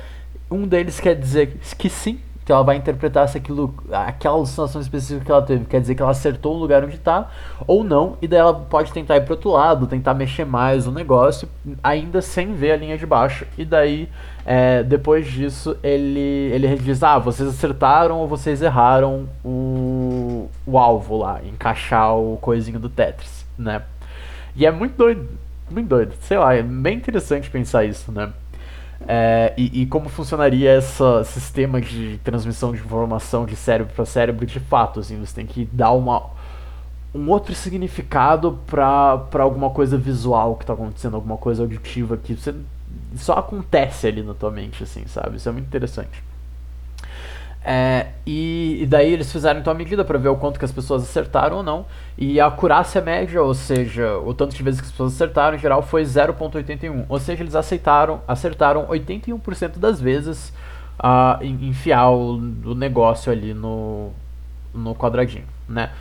um 0.50 0.68
deles 0.68 1.00
quer 1.00 1.16
dizer 1.16 1.58
que 1.78 1.90
sim, 1.90 2.20
que 2.48 2.52
ela 2.54 2.64
vai 2.64 2.78
interpretar 2.78 3.28
se 3.28 3.38
aquilo, 3.38 3.76
aquela 3.92 4.36
alucinação 4.36 4.80
específica 4.80 5.26
que 5.26 5.30
ela 5.30 5.42
teve, 5.42 5.66
quer 5.66 5.82
dizer 5.82 5.96
que 5.96 6.02
ela 6.02 6.12
acertou 6.12 6.56
o 6.56 6.58
lugar 6.58 6.82
onde 6.82 6.96
está, 6.96 7.30
ou 7.68 7.84
não, 7.84 8.18
e 8.22 8.28
daí 8.28 8.40
ela 8.40 8.54
pode 8.54 8.94
tentar 8.94 9.18
ir 9.18 9.26
para 9.26 9.34
outro 9.34 9.52
lado, 9.52 9.86
tentar 9.86 10.14
mexer 10.14 10.46
mais 10.46 10.88
o 10.88 10.92
negócio, 10.92 11.50
ainda 11.84 12.22
sem 12.22 12.54
ver 12.54 12.72
a 12.72 12.78
linha 12.78 12.98
de 12.98 13.06
baixo, 13.06 13.46
e 13.58 13.66
daí, 13.66 14.08
é, 14.46 14.82
depois 14.82 15.28
disso, 15.28 15.76
ele, 15.84 16.22
ele 16.54 16.74
diz, 16.78 17.04
ah, 17.04 17.20
vocês 17.20 17.50
acertaram 17.50 18.20
ou 18.20 18.30
vocês 18.30 18.62
erraram 18.62 19.28
o, 19.44 20.50
o 20.66 20.78
alvo 20.78 21.18
lá, 21.18 21.42
encaixar 21.44 22.16
o 22.16 22.38
coisinho 22.38 22.80
do 22.80 22.88
Tetris, 22.88 23.46
né? 23.58 23.82
E 24.56 24.66
é 24.66 24.72
muito 24.72 24.96
doido, 24.96 25.28
muito 25.70 25.90
doido, 25.90 26.14
sei 26.22 26.38
lá, 26.38 26.56
é 26.56 26.64
bem 26.64 26.96
interessante 26.96 27.50
pensar 27.50 27.84
isso, 27.84 28.10
né? 28.10 28.32
É, 29.06 29.54
e, 29.58 29.82
e, 29.84 29.86
como 29.86 30.10
funcionaria 30.10 30.78
esse 30.78 31.04
sistema 31.26 31.80
de 31.80 32.20
transmissão 32.24 32.72
de 32.72 32.80
informação 32.80 33.46
de 33.46 33.56
cérebro 33.56 33.94
para 33.94 34.06
cérebro 34.06 34.46
de 34.46 34.60
fato, 34.60 35.00
assim, 35.00 35.20
você 35.20 35.36
tem 35.36 35.46
que 35.46 35.66
dar 35.72 35.92
uma, 35.92 36.24
um 37.14 37.30
outro 37.30 37.54
significado 37.54 38.60
para 38.66 39.28
alguma 39.40 39.70
coisa 39.70 39.98
visual 39.98 40.56
que 40.56 40.64
está 40.64 40.74
acontecendo, 40.74 41.16
alguma 41.16 41.38
coisa 41.38 41.62
auditiva 41.62 42.18
que 42.18 42.34
você, 42.34 42.56
só 43.16 43.34
acontece 43.34 44.08
ali 44.08 44.24
na 44.24 44.34
tua 44.34 44.52
mente, 44.52 44.84
assim, 44.84 45.06
sabe? 45.08 45.38
Isso 45.38 45.48
é 45.48 45.52
muito 45.52 45.68
interessante. 45.68 46.24
É, 47.70 48.08
e, 48.26 48.80
e, 48.84 48.86
daí 48.86 49.12
eles 49.12 49.30
fizeram 49.30 49.60
então 49.60 49.74
a 49.74 49.76
medida 49.76 50.06
para 50.06 50.18
ver 50.18 50.30
o 50.30 50.38
quanto 50.38 50.58
que 50.58 50.64
as 50.64 50.72
pessoas 50.72 51.04
acertaram 51.04 51.58
ou 51.58 51.64
não. 51.64 51.86
E 52.18 52.40
a 52.40 52.46
acurácia 52.46 53.02
média, 53.02 53.44
ou 53.44 53.54
seja, 53.54 54.18
o 54.20 54.34
tanto 54.34 54.56
de 54.56 54.64
vezes 54.64 54.80
que 54.80 54.86
as 54.86 54.92
pessoas 54.92 55.14
acertaram, 55.14 55.58
em 55.58 55.60
geral 55.60 55.82
foi 55.82 56.04
0.81. 56.04 57.04
Ou 57.10 57.20
seja, 57.20 57.44
eles 57.44 57.56
aceitaram, 57.56 58.22
acertaram 58.26 58.88
81% 58.88 59.80
das 59.80 60.00
vezes 60.00 60.54
a 60.98 61.40
uh, 61.42 61.46
enfiar 61.46 62.10
o, 62.10 62.36
o, 62.38 62.74
negócio 62.74 63.30
ali 63.34 63.54
no, 63.54 64.12
no 64.74 64.96
quadradinho, 64.96 65.46
né? 65.68 65.92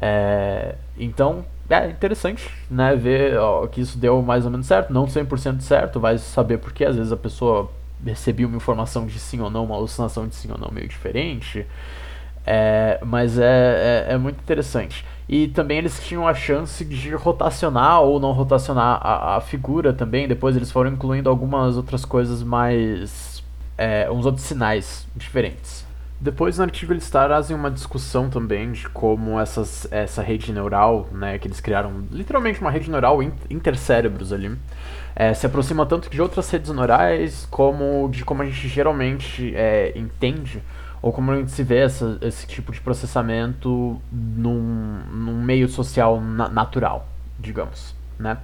É, 0.00 0.76
então, 0.96 1.44
é 1.68 1.90
interessante, 1.90 2.48
né, 2.70 2.94
ver 2.94 3.36
ó, 3.36 3.66
que 3.66 3.80
isso 3.80 3.98
deu 3.98 4.22
mais 4.22 4.44
ou 4.44 4.50
menos 4.52 4.66
certo, 4.66 4.92
não 4.92 5.06
100% 5.06 5.60
certo, 5.60 5.98
vai 5.98 6.16
saber 6.16 6.58
porque 6.58 6.84
às 6.84 6.96
vezes 6.96 7.12
a 7.12 7.16
pessoa 7.16 7.68
recebi 8.04 8.44
uma 8.44 8.56
informação 8.56 9.06
de 9.06 9.18
sim 9.18 9.40
ou 9.40 9.50
não, 9.50 9.64
uma 9.64 9.74
alucinação 9.74 10.26
de 10.26 10.34
sim 10.34 10.50
ou 10.50 10.58
não 10.58 10.70
meio 10.70 10.88
diferente. 10.88 11.66
É, 12.50 12.98
mas 13.04 13.38
é, 13.38 14.06
é, 14.08 14.14
é, 14.14 14.18
muito 14.18 14.40
interessante. 14.40 15.04
E 15.28 15.48
também 15.48 15.76
eles 15.76 16.02
tinham 16.02 16.26
a 16.26 16.32
chance 16.32 16.82
de 16.82 17.14
rotacionar 17.14 18.00
ou 18.00 18.18
não 18.18 18.32
rotacionar 18.32 18.98
a, 19.02 19.36
a 19.36 19.40
figura 19.42 19.92
também. 19.92 20.26
Depois 20.26 20.56
eles 20.56 20.70
foram 20.70 20.90
incluindo 20.90 21.28
algumas 21.28 21.76
outras 21.76 22.06
coisas 22.06 22.42
mais. 22.42 23.42
É, 23.76 24.10
uns 24.10 24.24
outros 24.24 24.46
sinais 24.46 25.06
diferentes. 25.14 25.86
Depois 26.20 26.58
no 26.58 26.64
artigo 26.64 26.92
eles 26.92 27.08
trazem 27.08 27.54
uma 27.54 27.70
discussão 27.70 28.28
também 28.28 28.72
de 28.72 28.88
como 28.88 29.38
essas, 29.38 29.86
essa 29.92 30.20
rede 30.20 30.52
neural, 30.52 31.06
né, 31.12 31.38
que 31.38 31.46
eles 31.46 31.60
criaram 31.60 32.04
literalmente 32.10 32.60
uma 32.60 32.72
rede 32.72 32.90
neural 32.90 33.22
intercérebros 33.48 34.32
ali, 34.32 34.56
é, 35.18 35.34
se 35.34 35.44
aproxima 35.44 35.84
tanto 35.84 36.08
de 36.08 36.22
outras 36.22 36.48
redes 36.48 36.70
neurais 36.70 37.44
como 37.50 38.08
de 38.08 38.24
como 38.24 38.40
a 38.40 38.44
gente 38.46 38.68
geralmente 38.68 39.52
é, 39.56 39.92
entende 39.98 40.62
ou 41.02 41.12
como 41.12 41.32
a 41.32 41.36
gente 41.36 41.50
se 41.50 41.64
vê 41.64 41.78
essa, 41.78 42.16
esse 42.20 42.46
tipo 42.46 42.70
de 42.70 42.80
processamento 42.80 44.00
num, 44.12 45.00
num 45.12 45.42
meio 45.42 45.68
social 45.68 46.20
na, 46.20 46.48
natural, 46.48 47.08
digamos, 47.36 47.96
né? 48.16 48.38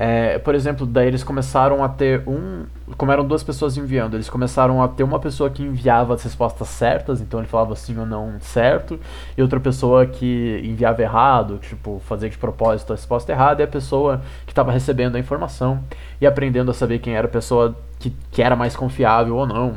É, 0.00 0.38
por 0.38 0.54
exemplo, 0.54 0.86
daí 0.86 1.08
eles 1.08 1.24
começaram 1.24 1.82
a 1.82 1.88
ter 1.88 2.22
um. 2.24 2.66
Como 2.96 3.10
eram 3.10 3.26
duas 3.26 3.42
pessoas 3.42 3.76
enviando, 3.76 4.14
eles 4.14 4.30
começaram 4.30 4.80
a 4.80 4.86
ter 4.86 5.02
uma 5.02 5.18
pessoa 5.18 5.50
que 5.50 5.60
enviava 5.60 6.14
as 6.14 6.22
respostas 6.22 6.68
certas, 6.68 7.20
então 7.20 7.40
ele 7.40 7.48
falava 7.48 7.74
sim 7.74 7.98
ou 7.98 8.06
não 8.06 8.38
certo, 8.40 8.98
e 9.36 9.42
outra 9.42 9.58
pessoa 9.58 10.06
que 10.06 10.60
enviava 10.64 11.02
errado, 11.02 11.58
tipo, 11.58 12.00
fazia 12.06 12.30
de 12.30 12.38
propósito 12.38 12.92
a 12.92 12.96
resposta 12.96 13.32
errada, 13.32 13.60
e 13.60 13.64
a 13.64 13.68
pessoa 13.68 14.22
que 14.46 14.52
estava 14.52 14.70
recebendo 14.70 15.16
a 15.16 15.18
informação 15.18 15.82
e 16.20 16.26
aprendendo 16.28 16.70
a 16.70 16.74
saber 16.74 17.00
quem 17.00 17.16
era 17.16 17.26
a 17.26 17.30
pessoa 17.30 17.76
que, 17.98 18.14
que 18.30 18.40
era 18.40 18.54
mais 18.54 18.76
confiável 18.76 19.34
ou 19.34 19.46
não. 19.46 19.74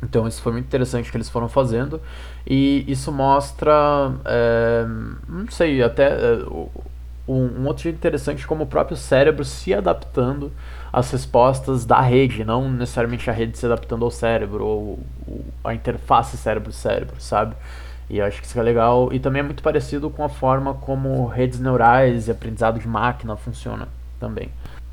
Então 0.00 0.28
isso 0.28 0.40
foi 0.40 0.52
muito 0.52 0.66
interessante 0.66 1.10
que 1.10 1.16
eles 1.16 1.28
foram 1.28 1.48
fazendo, 1.48 2.00
e 2.46 2.84
isso 2.86 3.10
mostra. 3.10 3.72
É, 4.24 4.86
não 5.28 5.50
sei, 5.50 5.82
até. 5.82 6.10
É, 6.10 6.44
um, 7.28 7.62
um 7.62 7.66
outro 7.66 7.82
jeito 7.82 7.96
interessante 7.96 8.46
como 8.46 8.64
o 8.64 8.66
próprio 8.66 8.96
cérebro 8.96 9.44
se 9.44 9.74
adaptando 9.74 10.50
às 10.92 11.10
respostas 11.10 11.84
da 11.84 12.00
rede, 12.00 12.44
não 12.44 12.70
necessariamente 12.70 13.28
a 13.28 13.32
rede 13.32 13.58
se 13.58 13.66
adaptando 13.66 14.04
ao 14.04 14.10
cérebro 14.10 14.64
ou, 14.64 14.98
ou 15.26 15.44
a 15.62 15.74
interface 15.74 16.36
cérebro-cérebro, 16.38 17.20
sabe? 17.20 17.54
E 18.08 18.18
eu 18.18 18.24
acho 18.24 18.40
que 18.40 18.46
isso 18.46 18.58
é 18.58 18.62
legal 18.62 19.12
e 19.12 19.20
também 19.20 19.40
é 19.40 19.42
muito 19.42 19.62
parecido 19.62 20.08
com 20.08 20.24
a 20.24 20.28
forma 20.30 20.72
como 20.72 21.26
redes 21.26 21.60
neurais 21.60 22.26
e 22.26 22.30
aprendizado 22.30 22.80
de 22.80 22.88
máquina 22.88 23.36
funciona 23.36 23.86
também. 24.18 24.48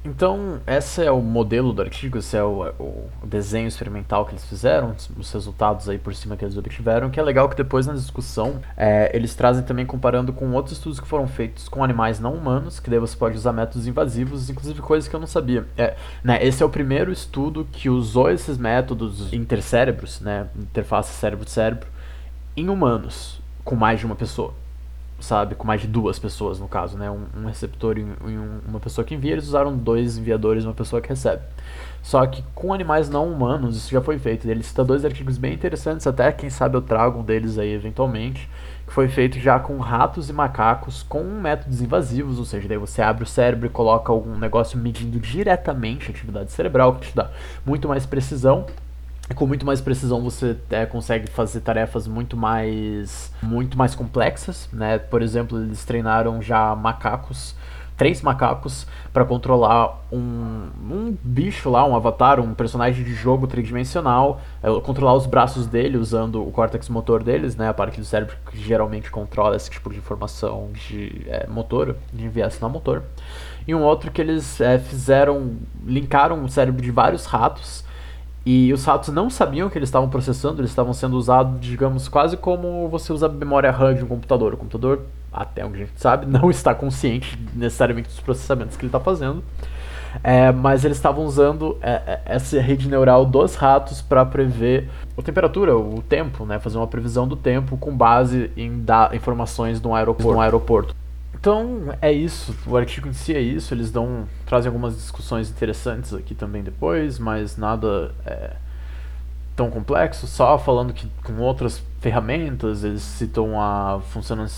Então, 0.05 0.61
esse 0.67 1.03
é 1.03 1.09
o 1.09 1.19
modelo 1.19 1.73
do 1.73 1.81
artigo, 1.81 2.19
esse 2.19 2.37
é 2.37 2.43
o, 2.43 2.67
o, 2.79 3.09
desenho 3.25 3.67
experimental 3.67 4.23
que 4.23 4.33
eles 4.33 4.45
fizeram, 4.45 4.95
os 5.17 5.31
resultados 5.33 5.89
aí 5.89 5.97
por 5.97 6.13
cima 6.13 6.37
que 6.37 6.45
eles 6.45 6.55
obtiveram, 6.55 7.09
que 7.09 7.19
é 7.19 7.23
legal 7.23 7.49
que 7.49 7.55
depois 7.55 7.87
na 7.87 7.93
discussão 7.93 8.61
é, 8.77 9.09
eles 9.15 9.33
trazem 9.33 9.63
também 9.63 9.83
comparando 9.83 10.31
com 10.31 10.51
outros 10.51 10.77
estudos 10.77 10.99
que 10.99 11.07
foram 11.07 11.27
feitos 11.27 11.67
com 11.67 11.83
animais 11.83 12.19
não 12.19 12.35
humanos, 12.35 12.79
que 12.79 12.87
daí 12.87 12.99
você 12.99 13.17
pode 13.17 13.35
usar 13.35 13.51
métodos 13.51 13.87
invasivos, 13.87 14.47
inclusive 14.47 14.79
coisas 14.79 15.09
que 15.09 15.15
eu 15.15 15.19
não 15.19 15.25
sabia. 15.25 15.65
É, 15.75 15.95
né, 16.23 16.37
esse 16.45 16.61
é 16.61 16.65
o 16.65 16.69
primeiro 16.69 17.11
estudo 17.11 17.67
que 17.71 17.89
usou 17.89 18.29
esses 18.29 18.59
métodos 18.59 19.33
intercérebros, 19.33 20.21
né, 20.21 20.45
interface 20.55 21.13
cérebro-cérebro, 21.13 21.87
em 22.55 22.69
humanos, 22.69 23.41
com 23.63 23.75
mais 23.75 23.99
de 23.99 24.05
uma 24.05 24.15
pessoa 24.15 24.53
sabe, 25.19 25.55
com 25.55 25.65
mais 25.65 25.81
de 25.81 25.87
duas 25.87 26.19
pessoas 26.19 26.59
no 26.59 26.67
caso, 26.67 26.97
né, 26.97 27.09
um, 27.09 27.25
um 27.37 27.45
receptor 27.45 27.97
e, 27.97 28.03
um, 28.03 28.59
uma 28.67 28.79
pessoa 28.79 29.05
que 29.05 29.15
envia, 29.15 29.33
eles 29.33 29.47
usaram 29.47 29.75
dois 29.75 30.17
enviadores 30.17 30.63
e 30.63 30.67
uma 30.67 30.73
pessoa 30.73 31.01
que 31.01 31.09
recebe. 31.09 31.41
Só 32.01 32.25
que 32.25 32.43
com 32.53 32.73
animais 32.73 33.09
não 33.09 33.27
humanos 33.31 33.75
isso 33.75 33.89
já 33.89 33.99
foi 33.99 34.19
feito. 34.19 34.47
Ele 34.47 34.61
cita 34.61 34.83
dois 34.83 35.03
artigos 35.03 35.37
bem 35.37 35.53
interessantes, 35.53 36.05
até 36.05 36.31
quem 36.31 36.49
sabe 36.49 36.77
eu 36.77 36.81
trago 36.81 37.19
um 37.19 37.23
deles 37.23 37.57
aí 37.57 37.73
eventualmente, 37.73 38.47
que 38.85 38.93
foi 38.93 39.07
feito 39.07 39.39
já 39.39 39.59
com 39.59 39.77
ratos 39.79 40.29
e 40.29 40.33
macacos 40.33 41.01
com 41.01 41.23
métodos 41.23 41.81
invasivos, 41.81 42.37
ou 42.37 42.45
seja, 42.45 42.67
daí 42.67 42.77
você 42.77 43.01
abre 43.01 43.23
o 43.23 43.27
cérebro 43.27 43.65
e 43.65 43.69
coloca 43.69 44.11
algum 44.11 44.37
negócio 44.37 44.77
medindo 44.77 45.19
diretamente 45.19 46.07
a 46.07 46.09
atividade 46.11 46.51
cerebral, 46.51 46.95
que 46.95 47.09
te 47.09 47.15
dá 47.15 47.31
muito 47.65 47.87
mais 47.87 48.05
precisão 48.05 48.67
com 49.33 49.47
muito 49.47 49.65
mais 49.65 49.81
precisão 49.81 50.21
você 50.21 50.55
é, 50.69 50.85
consegue 50.85 51.29
fazer 51.29 51.61
tarefas 51.61 52.07
muito 52.07 52.37
mais 52.37 53.31
muito 53.41 53.77
mais 53.77 53.95
complexas, 53.95 54.69
né? 54.71 54.99
Por 54.99 55.21
exemplo, 55.21 55.59
eles 55.59 55.83
treinaram 55.83 56.41
já 56.41 56.75
macacos, 56.75 57.55
três 57.97 58.21
macacos 58.21 58.85
para 59.11 59.25
controlar 59.25 59.99
um, 60.11 60.67
um 60.79 61.17
bicho 61.23 61.69
lá, 61.71 61.83
um 61.85 61.95
avatar, 61.95 62.39
um 62.39 62.53
personagem 62.53 63.03
de 63.03 63.13
jogo 63.15 63.47
tridimensional, 63.47 64.41
é, 64.61 64.67
controlar 64.81 65.15
os 65.15 65.25
braços 65.25 65.65
dele 65.65 65.97
usando 65.97 66.45
o 66.45 66.51
córtex 66.51 66.87
motor 66.89 67.23
deles, 67.23 67.55
né? 67.55 67.67
A 67.67 67.73
parte 67.73 67.99
do 67.99 68.05
cérebro 68.05 68.35
que 68.51 68.61
geralmente 68.61 69.09
controla 69.09 69.55
esse 69.55 69.71
tipo 69.71 69.89
de 69.89 69.97
informação 69.97 70.69
de 70.87 71.25
é, 71.27 71.47
motor, 71.47 71.95
de 72.13 72.25
enviar 72.25 72.51
sinal 72.51 72.69
motor. 72.69 73.01
E 73.67 73.73
um 73.73 73.81
outro 73.81 74.11
que 74.11 74.21
eles 74.21 74.61
é, 74.61 74.77
fizeram, 74.77 75.55
linkaram 75.83 76.43
o 76.43 76.47
cérebro 76.49 76.83
de 76.83 76.91
vários 76.91 77.25
ratos 77.25 77.84
E 78.45 78.71
os 78.71 78.85
ratos 78.85 79.09
não 79.09 79.27
sabiam 79.27 79.69
que 79.69 79.77
eles 79.77 79.89
estavam 79.89 80.07
processando, 80.07 80.61
eles 80.61 80.69
estavam 80.69 80.93
sendo 80.93 81.17
usados, 81.17 81.59
digamos, 81.59 82.07
quase 82.07 82.37
como 82.37 82.87
você 82.87 83.11
usa 83.11 83.27
memória 83.27 83.71
RAM 83.71 83.95
de 83.95 84.03
um 84.03 84.07
computador. 84.07 84.53
O 84.53 84.57
computador, 84.57 85.01
até 85.33 85.65
onde 85.65 85.75
a 85.81 85.85
gente 85.85 85.99
sabe, 85.99 86.27
não 86.29 86.51
está 86.51 86.75
consciente 86.75 87.39
necessariamente 87.55 88.07
dos 88.07 88.19
processamentos 88.19 88.77
que 88.77 88.83
ele 88.83 88.89
está 88.89 88.99
fazendo. 88.99 89.43
É, 90.23 90.51
mas 90.51 90.85
eles 90.85 90.95
estavam 90.95 91.25
usando 91.25 91.77
é, 91.81 91.91
é 92.05 92.21
essa 92.25 92.61
rede 92.61 92.87
neural 92.87 93.25
dos 93.25 93.55
ratos 93.55 94.01
para 94.01 94.25
prever 94.25 94.89
a 95.17 95.21
temperatura, 95.21 95.75
o 95.75 96.01
tempo, 96.01 96.45
né? 96.45 96.59
Fazer 96.59 96.77
uma 96.77 96.87
previsão 96.87 97.27
do 97.27 97.35
tempo 97.35 97.75
com 97.77 97.95
base 97.95 98.51
em 98.55 98.85
informações. 99.13 99.81
De 99.81 99.87
um 99.87 99.95
aeroporto. 100.41 100.95
Então 101.37 101.93
é 102.01 102.11
isso, 102.11 102.55
o 102.65 102.77
artigo 102.77 103.07
em 103.07 103.13
si 103.13 103.33
é 103.35 103.39
isso, 103.39 103.73
eles 103.73 103.91
dão, 103.91 104.25
trazem 104.45 104.69
algumas 104.69 104.95
discussões 104.95 105.49
interessantes 105.49 106.13
aqui 106.13 106.33
também 106.33 106.63
depois, 106.63 107.19
mas 107.19 107.57
nada 107.57 108.15
é, 108.25 108.55
tão 109.55 109.71
complexo, 109.71 110.27
só 110.27 110.57
falando 110.57 110.93
que 110.93 111.09
com 111.23 111.37
outras 111.39 111.81
ferramentas, 112.01 112.83
eles 112.83 113.01
citam 113.01 113.59
a, 113.59 113.99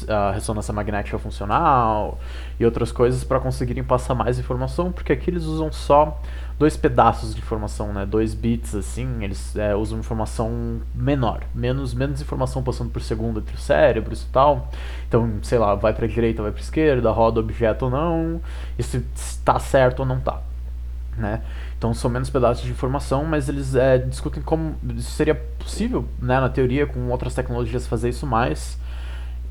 a 0.10 0.32
ressonância 0.32 0.74
magnética 0.74 1.18
funcional 1.18 2.20
e 2.60 2.66
outras 2.66 2.92
coisas 2.92 3.24
para 3.24 3.40
conseguirem 3.40 3.84
passar 3.84 4.16
mais 4.16 4.38
informação, 4.38 4.92
porque 4.92 5.14
aqui 5.14 5.30
eles 5.30 5.44
usam 5.44 5.72
só 5.72 6.20
dois 6.60 6.76
pedaços 6.76 7.34
de 7.34 7.40
informação, 7.40 7.94
né? 7.94 8.06
Dois 8.06 8.34
bits 8.34 8.76
assim, 8.76 9.24
eles 9.24 9.56
é, 9.56 9.74
usam 9.76 10.00
informação 10.00 10.82
menor, 10.94 11.44
menos 11.56 11.94
menos 11.94 12.20
informação 12.20 12.64
passando 12.64 12.90
por 12.90 13.02
segundo 13.02 13.40
entre 13.40 13.56
os 13.56 13.64
cérebros 13.64 14.24
e 14.24 14.28
tal. 14.28 14.70
Então, 15.08 15.40
sei 15.44 15.60
lá, 15.60 15.76
vai 15.76 15.94
para 15.94 16.06
a 16.06 16.10
direita, 16.10 16.42
vai 16.42 16.52
para 16.52 16.60
a 16.60 16.64
esquerda, 16.64 17.12
roda 17.12 17.40
objeto 17.40 17.86
ou 17.86 17.92
não, 17.92 18.42
e 18.78 18.84
se 18.84 19.06
está 19.16 19.58
certo 19.60 20.02
ou 20.02 20.06
não 20.06 20.18
está, 20.18 20.42
né? 21.18 21.42
Então 21.78 21.94
são 21.94 22.10
menos 22.10 22.30
pedaços 22.30 22.64
de 22.64 22.72
informação, 22.72 23.26
mas 23.26 23.50
eles 23.50 23.76
é, 23.76 23.98
discutem 23.98 24.42
como 24.44 24.76
seria 25.00 25.36
possível, 25.36 26.06
né, 26.22 26.40
na 26.40 26.50
teoria, 26.50 26.86
com 26.86 27.10
outras 27.10 27.34
tecnologias 27.34 27.88
fazer 27.88 28.10
isso 28.10 28.26
mais. 28.26 28.78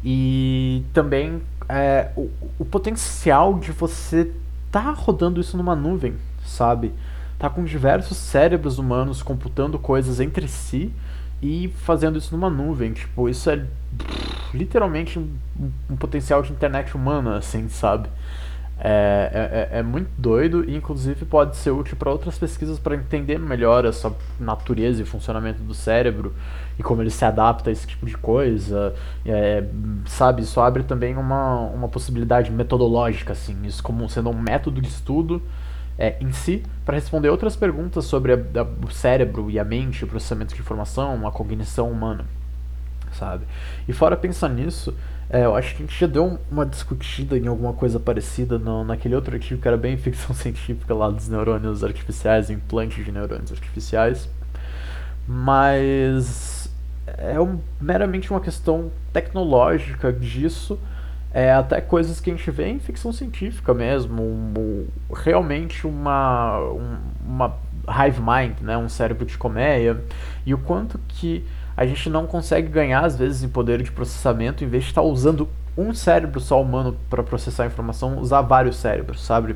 E 0.04 0.84
também 0.92 1.42
é, 1.68 2.10
o, 2.16 2.30
o 2.58 2.64
potencial 2.64 3.58
de 3.58 3.72
você 3.72 4.32
tá 4.70 4.90
rodando 4.90 5.40
isso 5.40 5.56
numa 5.56 5.74
nuvem, 5.74 6.14
sabe? 6.44 6.92
Tá 7.38 7.50
com 7.50 7.64
diversos 7.64 8.16
cérebros 8.16 8.78
humanos 8.78 9.22
computando 9.22 9.78
coisas 9.78 10.20
entre 10.20 10.48
si 10.48 10.92
e 11.42 11.68
fazendo 11.78 12.18
isso 12.18 12.34
numa 12.34 12.48
nuvem. 12.48 12.92
Tipo, 12.92 13.28
isso 13.28 13.50
é 13.50 13.66
literalmente 14.54 15.18
um, 15.18 15.28
um 15.90 15.96
potencial 15.96 16.42
de 16.42 16.52
internet 16.52 16.94
humana, 16.94 17.36
assim, 17.36 17.68
sabe? 17.68 18.08
É, 18.78 19.68
é, 19.72 19.78
é, 19.78 19.82
muito 19.82 20.10
doido 20.18 20.62
e 20.68 20.76
inclusive 20.76 21.24
pode 21.24 21.56
ser 21.56 21.70
útil 21.70 21.96
para 21.96 22.10
outras 22.10 22.38
pesquisas 22.38 22.78
para 22.78 22.94
entender 22.94 23.38
melhor 23.38 23.86
essa 23.86 24.14
natureza 24.38 25.00
e 25.00 25.04
funcionamento 25.06 25.62
do 25.62 25.72
cérebro 25.72 26.34
e 26.78 26.82
como 26.82 27.00
ele 27.00 27.08
se 27.08 27.24
adapta 27.24 27.70
a 27.70 27.72
esse 27.72 27.86
tipo 27.86 28.04
de 28.04 28.14
coisa. 28.18 28.94
É, 29.24 29.64
sabe, 30.04 30.42
isso 30.42 30.60
abre 30.60 30.82
também 30.82 31.16
uma, 31.16 31.60
uma 31.60 31.88
possibilidade 31.88 32.50
metodológica, 32.50 33.32
assim, 33.32 33.56
isso 33.64 33.82
como 33.82 34.06
sendo 34.10 34.28
um 34.28 34.38
método 34.38 34.82
de 34.82 34.88
estudo 34.88 35.42
é, 35.98 36.16
em 36.20 36.30
si 36.32 36.62
para 36.84 36.96
responder 36.96 37.30
outras 37.30 37.56
perguntas 37.56 38.04
sobre 38.04 38.34
a, 38.34 38.36
a, 38.36 38.86
o 38.86 38.90
cérebro 38.90 39.50
e 39.50 39.58
a 39.58 39.64
mente, 39.64 40.04
o 40.04 40.06
processamento 40.06 40.54
de 40.54 40.60
informação, 40.60 41.26
a 41.26 41.32
cognição 41.32 41.90
humana, 41.90 42.26
sabe? 43.12 43.46
E 43.88 43.92
fora 43.94 44.16
pensar 44.18 44.50
nisso, 44.50 44.94
é, 45.28 45.44
eu 45.44 45.56
acho 45.56 45.74
que 45.74 45.82
a 45.82 45.86
gente 45.86 45.98
já 45.98 46.06
deu 46.06 46.38
uma 46.50 46.64
discutida 46.64 47.36
em 47.36 47.46
alguma 47.46 47.72
coisa 47.72 47.98
parecida 47.98 48.58
no, 48.58 48.84
naquele 48.84 49.14
outro 49.14 49.34
artigo 49.34 49.60
que 49.60 49.66
era 49.66 49.76
bem 49.76 49.96
ficção 49.98 50.34
científica 50.34 50.94
lá 50.94 51.10
dos 51.10 51.28
neurônios 51.28 51.82
artificiais, 51.82 52.48
implantes 52.48 53.04
de 53.04 53.10
neurônios 53.10 53.50
artificiais. 53.50 54.28
Mas 55.26 56.70
é 57.18 57.40
um, 57.40 57.58
meramente 57.80 58.30
uma 58.30 58.40
questão 58.40 58.90
tecnológica 59.12 60.12
disso, 60.12 60.78
é 61.32 61.52
até 61.52 61.80
coisas 61.80 62.20
que 62.20 62.30
a 62.30 62.34
gente 62.34 62.50
vê 62.50 62.68
em 62.68 62.78
ficção 62.78 63.12
científica 63.12 63.74
mesmo, 63.74 64.22
um, 64.22 64.86
realmente 65.12 65.86
uma, 65.86 66.58
um, 66.60 66.96
uma 67.26 67.56
hive 67.88 68.20
mind, 68.20 68.60
né, 68.60 68.76
um 68.76 68.88
cérebro 68.88 69.26
de 69.26 69.36
colmeia, 69.36 70.02
e 70.44 70.54
o 70.54 70.58
quanto 70.58 70.98
que 71.08 71.44
a 71.76 71.86
gente 71.86 72.08
não 72.08 72.26
consegue 72.26 72.68
ganhar, 72.68 73.04
às 73.04 73.16
vezes, 73.16 73.42
em 73.42 73.48
poder 73.48 73.82
de 73.82 73.92
processamento, 73.92 74.64
em 74.64 74.68
vez 74.68 74.84
de 74.84 74.90
estar 74.90 75.02
usando 75.02 75.48
um 75.76 75.92
cérebro 75.92 76.40
só 76.40 76.60
humano 76.60 76.96
para 77.10 77.22
processar 77.22 77.64
a 77.64 77.66
informação, 77.66 78.18
usar 78.18 78.40
vários 78.40 78.76
cérebros, 78.76 79.22
sabe? 79.22 79.54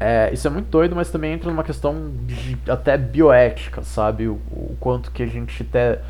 É, 0.00 0.32
isso 0.32 0.46
é 0.48 0.50
muito 0.50 0.68
doido, 0.68 0.96
mas 0.96 1.10
também 1.10 1.34
entra 1.34 1.50
numa 1.50 1.62
questão 1.62 2.10
de, 2.26 2.58
até 2.68 2.96
bioética, 2.96 3.82
sabe? 3.82 4.26
O, 4.26 4.34
o, 4.50 4.76
quanto 4.80 5.12
que 5.12 5.22
a 5.22 5.26
gente 5.26 5.62
até 5.62 6.00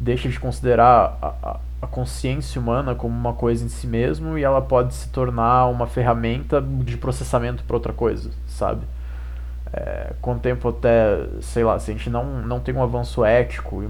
deixa 0.00 0.28
de 0.28 0.40
considerar 0.40 1.18
a, 1.20 1.58
a, 1.82 1.86
consciência 1.86 2.60
humana 2.60 2.94
como 2.94 3.14
uma 3.14 3.34
coisa 3.34 3.64
em 3.64 3.68
si 3.68 3.86
mesmo 3.86 4.38
e 4.38 4.42
ela 4.42 4.62
pode 4.62 4.94
se 4.94 5.08
tornar 5.10 5.66
uma 5.66 5.86
ferramenta 5.86 6.62
de 6.62 6.96
processamento 6.96 7.62
para 7.64 7.76
outra 7.76 7.92
coisa, 7.92 8.30
sabe? 8.46 8.86
É, 9.70 10.12
com 10.20 10.34
o 10.34 10.38
tempo 10.38 10.68
até, 10.68 11.26
sei 11.42 11.62
lá, 11.62 11.78
se 11.78 11.90
a 11.90 11.94
gente 11.94 12.08
não, 12.08 12.40
não 12.42 12.58
tem 12.58 12.74
um 12.74 12.82
avanço 12.82 13.22
ético 13.24 13.82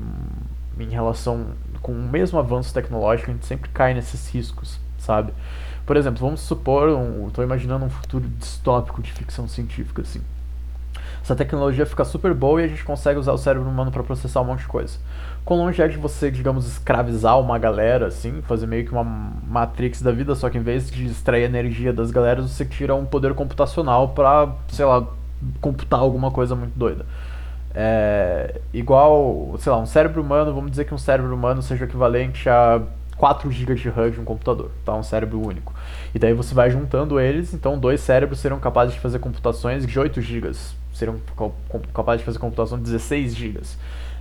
em 0.78 0.88
relação 0.88 1.48
com 1.80 1.92
o 1.92 2.08
mesmo 2.08 2.38
avanço 2.38 2.72
tecnológico, 2.72 3.30
a 3.30 3.34
gente 3.34 3.46
sempre 3.46 3.70
cai 3.70 3.94
nesses 3.94 4.28
riscos, 4.28 4.78
sabe? 4.98 5.32
Por 5.84 5.96
exemplo, 5.96 6.20
vamos 6.20 6.40
supor, 6.40 6.88
estou 7.26 7.42
imaginando 7.42 7.84
um 7.84 7.90
futuro 7.90 8.24
distópico 8.38 9.02
de 9.02 9.12
ficção 9.12 9.48
científica 9.48 10.02
assim. 10.02 10.20
Essa 11.22 11.36
tecnologia 11.36 11.86
fica 11.86 12.04
super 12.04 12.34
boa 12.34 12.60
e 12.60 12.64
a 12.64 12.68
gente 12.68 12.84
consegue 12.84 13.18
usar 13.18 13.32
o 13.32 13.38
cérebro 13.38 13.68
humano 13.68 13.92
para 13.92 14.02
processar 14.02 14.40
um 14.40 14.44
monte 14.44 14.60
de 14.60 14.66
coisa. 14.66 14.98
Quão 15.44 15.58
longe 15.58 15.80
é 15.80 15.86
de 15.86 15.96
você, 15.96 16.30
digamos, 16.30 16.66
escravizar 16.66 17.38
uma 17.38 17.58
galera, 17.58 18.06
assim, 18.06 18.42
fazer 18.42 18.66
meio 18.66 18.84
que 18.84 18.92
uma 18.92 19.04
Matrix 19.04 20.02
da 20.02 20.10
vida, 20.10 20.34
só 20.34 20.50
que 20.50 20.58
em 20.58 20.62
vez 20.62 20.90
de 20.90 21.06
extrair 21.06 21.44
energia 21.44 21.92
das 21.92 22.10
galeras, 22.10 22.50
você 22.50 22.64
tira 22.64 22.94
um 22.94 23.04
poder 23.04 23.34
computacional 23.34 24.08
para, 24.08 24.52
sei 24.68 24.84
lá, 24.84 25.06
computar 25.60 26.00
alguma 26.00 26.30
coisa 26.30 26.54
muito 26.54 26.76
doida. 26.76 27.06
É, 27.74 28.60
igual, 28.72 29.54
sei 29.58 29.72
lá, 29.72 29.78
um 29.78 29.86
cérebro 29.86 30.20
humano, 30.20 30.52
vamos 30.52 30.70
dizer 30.70 30.84
que 30.84 30.94
um 30.94 30.98
cérebro 30.98 31.34
humano 31.34 31.62
seja 31.62 31.84
equivalente 31.84 32.48
a 32.48 32.82
4 33.16 33.50
GB 33.50 33.74
de 33.74 33.88
RAM 33.88 34.10
de 34.10 34.20
um 34.20 34.24
computador, 34.24 34.70
tá? 34.84 34.94
Um 34.94 35.02
cérebro 35.02 35.40
único. 35.40 35.72
E 36.14 36.18
daí 36.18 36.34
você 36.34 36.54
vai 36.54 36.70
juntando 36.70 37.20
eles, 37.20 37.54
então 37.54 37.78
dois 37.78 38.00
cérebros 38.00 38.40
serão 38.40 38.58
capazes 38.58 38.94
de 38.94 39.00
fazer 39.00 39.18
computações 39.18 39.86
de 39.86 39.98
8 39.98 40.20
GB, 40.20 40.52
serão 40.92 41.20
capazes 41.94 42.20
de 42.20 42.26
fazer 42.26 42.38
computação 42.38 42.78
de 42.78 42.84
16 42.84 43.34
GB. 43.34 43.60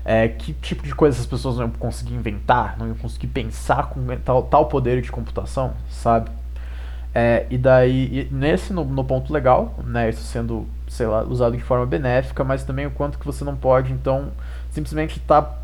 É, 0.04 0.28
que 0.28 0.54
tipo 0.54 0.84
de 0.84 0.96
coisa 0.96 1.20
as 1.20 1.28
pessoas 1.28 1.58
não 1.58 1.66
iam 1.66 1.72
conseguir 1.72 2.16
inventar, 2.16 2.76
não 2.78 2.88
iam 2.88 2.96
conseguir 2.96 3.28
pensar 3.28 3.90
com 3.90 4.04
tal, 4.24 4.44
tal 4.44 4.66
poder 4.68 5.02
de 5.02 5.12
computação, 5.12 5.74
sabe? 5.90 6.32
É, 7.14 7.46
e 7.50 7.58
daí, 7.58 8.30
e 8.32 8.34
nesse, 8.34 8.72
no, 8.72 8.86
no, 8.86 9.04
ponto 9.04 9.34
legal, 9.34 9.76
né, 9.86 10.10
isso 10.10 10.24
sendo, 10.24 10.66
sei 10.92 11.08
lá, 11.08 11.24
usado 11.24 11.56
de 11.56 11.64
forma 11.64 11.86
benéfica, 11.86 12.44
mas 12.44 12.66
também 12.66 12.86
o 12.86 12.92
quanto 12.92 13.18
que 13.18 13.26
você 13.26 13.46
não 13.46 13.56
pode, 13.56 13.94
então, 13.94 14.28
simplesmente 14.72 15.20
estar 15.20 15.42
tá 15.42 15.58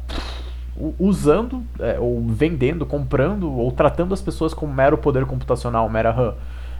usando, 0.97 1.61
é, 1.79 1.99
ou 1.99 2.25
vendendo, 2.29 2.85
comprando, 2.85 3.51
ou 3.51 3.69
tratando 3.69 4.13
as 4.13 4.21
pessoas 4.21 4.53
como 4.53 4.73
mero 4.73 4.97
poder 4.97 5.25
computacional, 5.25 5.89
mera 5.89 6.11
RAM. 6.11 6.33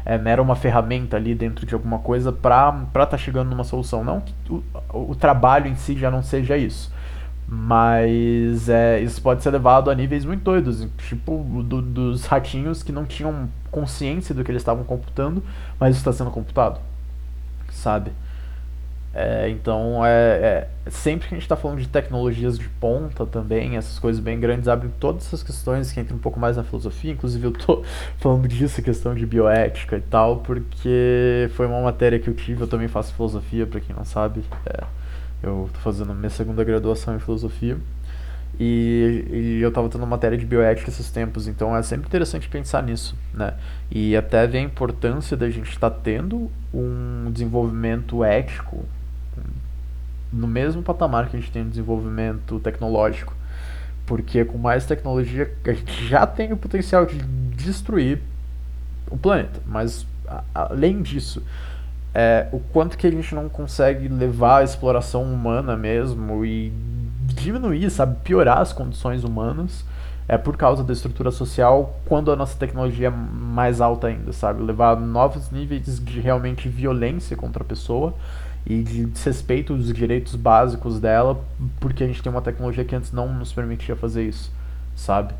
É 0.05 0.17
mera 0.17 0.41
uma 0.41 0.55
ferramenta 0.55 1.17
ali 1.17 1.36
dentro 1.36 1.65
de 1.65 1.73
alguma 1.73 1.99
coisa 1.99 2.31
para 2.31 2.73
estar 2.88 3.05
tá 3.07 3.17
chegando 3.17 3.49
numa 3.49 3.65
solução. 3.65 4.05
Não 4.05 4.21
que 4.21 4.33
o, 4.49 4.63
o 4.93 5.13
trabalho 5.13 5.67
em 5.67 5.75
si 5.75 5.97
já 5.97 6.10
não 6.10 6.23
seja 6.23 6.55
isso. 6.55 6.89
Mas 7.45 8.69
é, 8.69 9.01
isso 9.01 9.21
pode 9.21 9.43
ser 9.43 9.49
levado 9.49 9.91
a 9.91 9.95
níveis 9.95 10.23
muito 10.23 10.43
doidos, 10.43 10.88
tipo 10.99 11.43
do, 11.65 11.81
dos 11.81 12.25
ratinhos 12.25 12.81
que 12.81 12.93
não 12.93 13.03
tinham 13.03 13.49
consciência 13.69 14.33
do 14.33 14.41
que 14.45 14.51
eles 14.51 14.62
estavam 14.62 14.86
computando, 14.86 15.43
mas 15.77 15.97
está 15.97 16.13
sendo 16.13 16.31
computado, 16.31 16.79
sabe? 17.69 18.12
É, 19.19 19.49
então, 19.49 20.06
é, 20.06 20.67
é, 20.86 20.91
sempre 20.91 21.27
que 21.27 21.34
a 21.34 21.38
gente 21.38 21.45
está 21.45 21.56
falando 21.56 21.80
de 21.80 21.88
tecnologias 21.88 22.56
de 22.56 22.69
ponta 22.69 23.25
também, 23.25 23.75
essas 23.75 23.97
coisas 23.97 24.21
bem 24.21 24.39
grandes 24.39 24.67
abrem 24.67 24.91
todas 24.99 25.25
essas 25.25 25.41
questões 25.41 25.91
que 25.91 25.99
entram 25.99 26.17
um 26.17 26.19
pouco 26.19 26.39
mais 26.39 26.56
na 26.56 26.63
filosofia. 26.63 27.13
Inclusive, 27.13 27.47
eu 27.47 27.49
estou 27.49 27.84
falando 28.21 28.47
disso, 28.47 28.80
questão 28.80 29.15
de 29.15 29.25
bioética 29.25 29.97
e 29.97 30.01
tal, 30.01 30.38
porque 30.41 31.49
foi 31.56 31.65
uma 31.65 31.82
matéria 31.82 32.19
que 32.19 32.30
eu 32.30 32.36
tive. 32.36 32.62
Eu 32.62 32.67
também 32.67 32.88
faço 32.88 33.12
filosofia, 33.15 33.65
para 33.65 33.80
quem 33.80 33.95
não 33.95 34.06
sabe. 34.06 34.43
É, 34.67 34.84
eu 35.41 35.65
estou 35.65 35.82
fazendo 35.82 36.13
minha 36.13 36.30
segunda 36.30 36.63
graduação 36.63 37.15
em 37.15 37.19
filosofia. 37.19 37.75
E, 38.60 39.25
e 39.32 39.62
eu 39.63 39.69
estava 39.69 39.89
tendo 39.89 40.06
matéria 40.06 40.38
de 40.38 40.45
bioética 40.45 40.91
esses 40.91 41.10
tempos, 41.10 41.47
então 41.47 41.75
é 41.75 41.82
sempre 41.82 42.08
interessante 42.08 42.47
pensar 42.47 42.82
nisso, 42.82 43.15
né? 43.34 43.53
E 43.89 44.15
até 44.15 44.45
ver 44.45 44.60
a 44.60 44.62
importância 44.62 45.36
da 45.36 45.49
gente 45.49 45.69
estar 45.69 45.89
tá 45.89 45.99
tendo 46.03 46.51
um 46.71 47.32
desenvolvimento 47.32 48.23
ético 48.23 48.86
no 50.31 50.47
mesmo 50.47 50.81
patamar 50.81 51.29
que 51.29 51.37
a 51.37 51.39
gente 51.39 51.51
tem 51.51 51.63
um 51.63 51.69
desenvolvimento 51.69 52.59
tecnológico. 52.59 53.33
Porque 54.05 54.45
com 54.45 54.57
mais 54.57 54.85
tecnologia 54.85 55.51
a 55.65 55.73
gente 55.73 56.07
já 56.07 56.25
tem 56.25 56.53
o 56.53 56.57
potencial 56.57 57.05
de 57.05 57.17
destruir 57.17 58.21
o 59.09 59.17
planeta, 59.17 59.61
mas 59.65 60.05
a, 60.27 60.43
além 60.53 61.01
disso, 61.01 61.43
é, 62.13 62.47
o 62.51 62.59
quanto 62.59 62.97
que 62.97 63.05
a 63.05 63.11
gente 63.11 63.33
não 63.35 63.49
consegue 63.49 64.07
levar 64.07 64.59
a 64.59 64.63
exploração 64.63 65.23
humana 65.23 65.75
mesmo 65.75 66.45
e 66.45 66.71
diminuir, 67.25 67.89
sabe, 67.89 68.17
piorar 68.23 68.59
as 68.59 68.71
condições 68.71 69.23
humanas 69.23 69.85
é 70.27 70.37
por 70.37 70.57
causa 70.57 70.83
da 70.83 70.91
estrutura 70.91 71.31
social 71.31 71.99
quando 72.05 72.31
a 72.31 72.35
nossa 72.35 72.57
tecnologia 72.57 73.07
é 73.07 73.11
mais 73.11 73.79
alta 73.79 74.07
ainda, 74.07 74.33
sabe? 74.33 74.61
Levar 74.61 74.99
novos 74.99 75.51
níveis 75.51 76.03
de 76.03 76.19
realmente 76.19 76.67
violência 76.67 77.37
contra 77.37 77.63
a 77.63 77.65
pessoa 77.65 78.13
e 78.69 78.84
de 78.84 79.06
desrespeito 79.06 79.73
dos 79.75 79.93
direitos 79.93 80.36
básicos 80.36 80.99
dela, 80.99 81.41
porque 81.80 82.03
a 82.03 82.08
gente 82.08 82.21
tem 82.21 82.30
uma 82.30 82.41
tecnologia 82.41 82.84
que 82.84 82.95
antes 82.95 83.13
não 83.13 83.34
nos 83.34 83.53
permitia 83.53 83.95
fazer 83.95 84.27
isso, 84.27 84.51
sabe? 84.93 85.34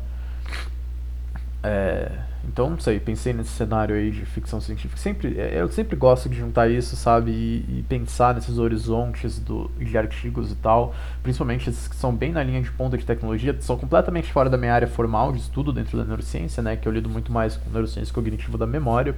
É, 1.62 2.10
então, 2.44 2.70
não 2.70 2.78
sei, 2.78 2.98
pensei 2.98 3.34
nesse 3.34 3.50
cenário 3.50 3.94
aí 3.94 4.10
de 4.10 4.24
ficção 4.24 4.60
científica. 4.60 4.96
Sempre, 4.96 5.38
é, 5.38 5.60
eu 5.60 5.68
sempre 5.68 5.94
gosto 5.94 6.28
de 6.28 6.38
juntar 6.38 6.70
isso, 6.70 6.96
sabe? 6.96 7.30
E, 7.30 7.78
e, 7.78 7.84
pensar 7.86 8.34
nesses 8.34 8.56
horizontes 8.56 9.38
do, 9.38 9.70
de 9.78 9.98
artigos 9.98 10.50
e 10.50 10.54
tal. 10.54 10.94
Principalmente 11.22 11.68
esses 11.68 11.86
que 11.86 11.96
são 11.96 12.14
bem 12.14 12.32
na 12.32 12.42
linha 12.42 12.62
de 12.62 12.70
ponta 12.70 12.96
de 12.96 13.04
tecnologia, 13.04 13.54
são 13.60 13.76
completamente 13.76 14.32
fora 14.32 14.48
da 14.48 14.56
minha 14.56 14.72
área 14.72 14.88
formal 14.88 15.32
de 15.32 15.40
estudo 15.40 15.72
dentro 15.72 15.98
da 15.98 16.04
neurociência, 16.04 16.62
né? 16.62 16.76
Que 16.76 16.88
eu 16.88 16.92
lido 16.92 17.10
muito 17.10 17.30
mais 17.30 17.56
com 17.56 17.68
neurociência 17.70 18.14
cognitiva 18.14 18.56
da 18.56 18.66
memória. 18.66 19.14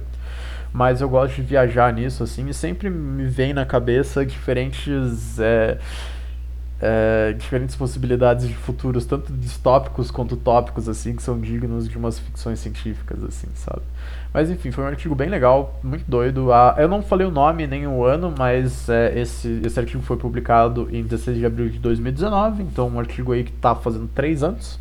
Mas 0.73 1.01
eu 1.01 1.09
gosto 1.09 1.35
de 1.35 1.41
viajar 1.41 1.91
nisso, 1.93 2.23
assim, 2.23 2.47
e 2.47 2.53
sempre 2.53 2.89
me 2.89 3.25
vem 3.25 3.53
na 3.53 3.65
cabeça 3.65 4.25
diferentes. 4.25 5.39
É, 5.39 5.77
é, 6.81 7.33
diferentes 7.33 7.75
possibilidades 7.75 8.47
de 8.47 8.55
futuros, 8.55 9.05
tanto 9.05 9.31
distópicos 9.31 10.09
quanto 10.09 10.35
tópicos, 10.35 10.89
assim, 10.89 11.15
que 11.15 11.21
são 11.21 11.39
dignos 11.39 11.87
de 11.87 11.95
umas 11.95 12.17
ficções 12.17 12.59
científicas, 12.59 13.23
assim, 13.23 13.47
sabe? 13.53 13.83
Mas 14.33 14.49
enfim, 14.49 14.71
foi 14.71 14.83
um 14.83 14.87
artigo 14.87 15.13
bem 15.13 15.29
legal, 15.29 15.79
muito 15.83 16.09
doido. 16.09 16.51
Ah, 16.51 16.75
eu 16.79 16.87
não 16.87 17.03
falei 17.03 17.27
o 17.27 17.31
nome 17.31 17.67
nem 17.67 17.85
o 17.85 18.03
ano, 18.03 18.33
mas 18.35 18.89
é, 18.89 19.19
esse, 19.19 19.61
esse 19.63 19.79
artigo 19.79 20.01
foi 20.01 20.17
publicado 20.17 20.89
em 20.91 21.03
16 21.03 21.37
de 21.37 21.45
abril 21.45 21.69
de 21.69 21.77
2019, 21.77 22.63
então 22.63 22.87
um 22.87 22.99
artigo 22.99 23.31
aí 23.31 23.43
que 23.43 23.51
está 23.51 23.75
fazendo 23.75 24.07
três 24.07 24.41
anos, 24.41 24.79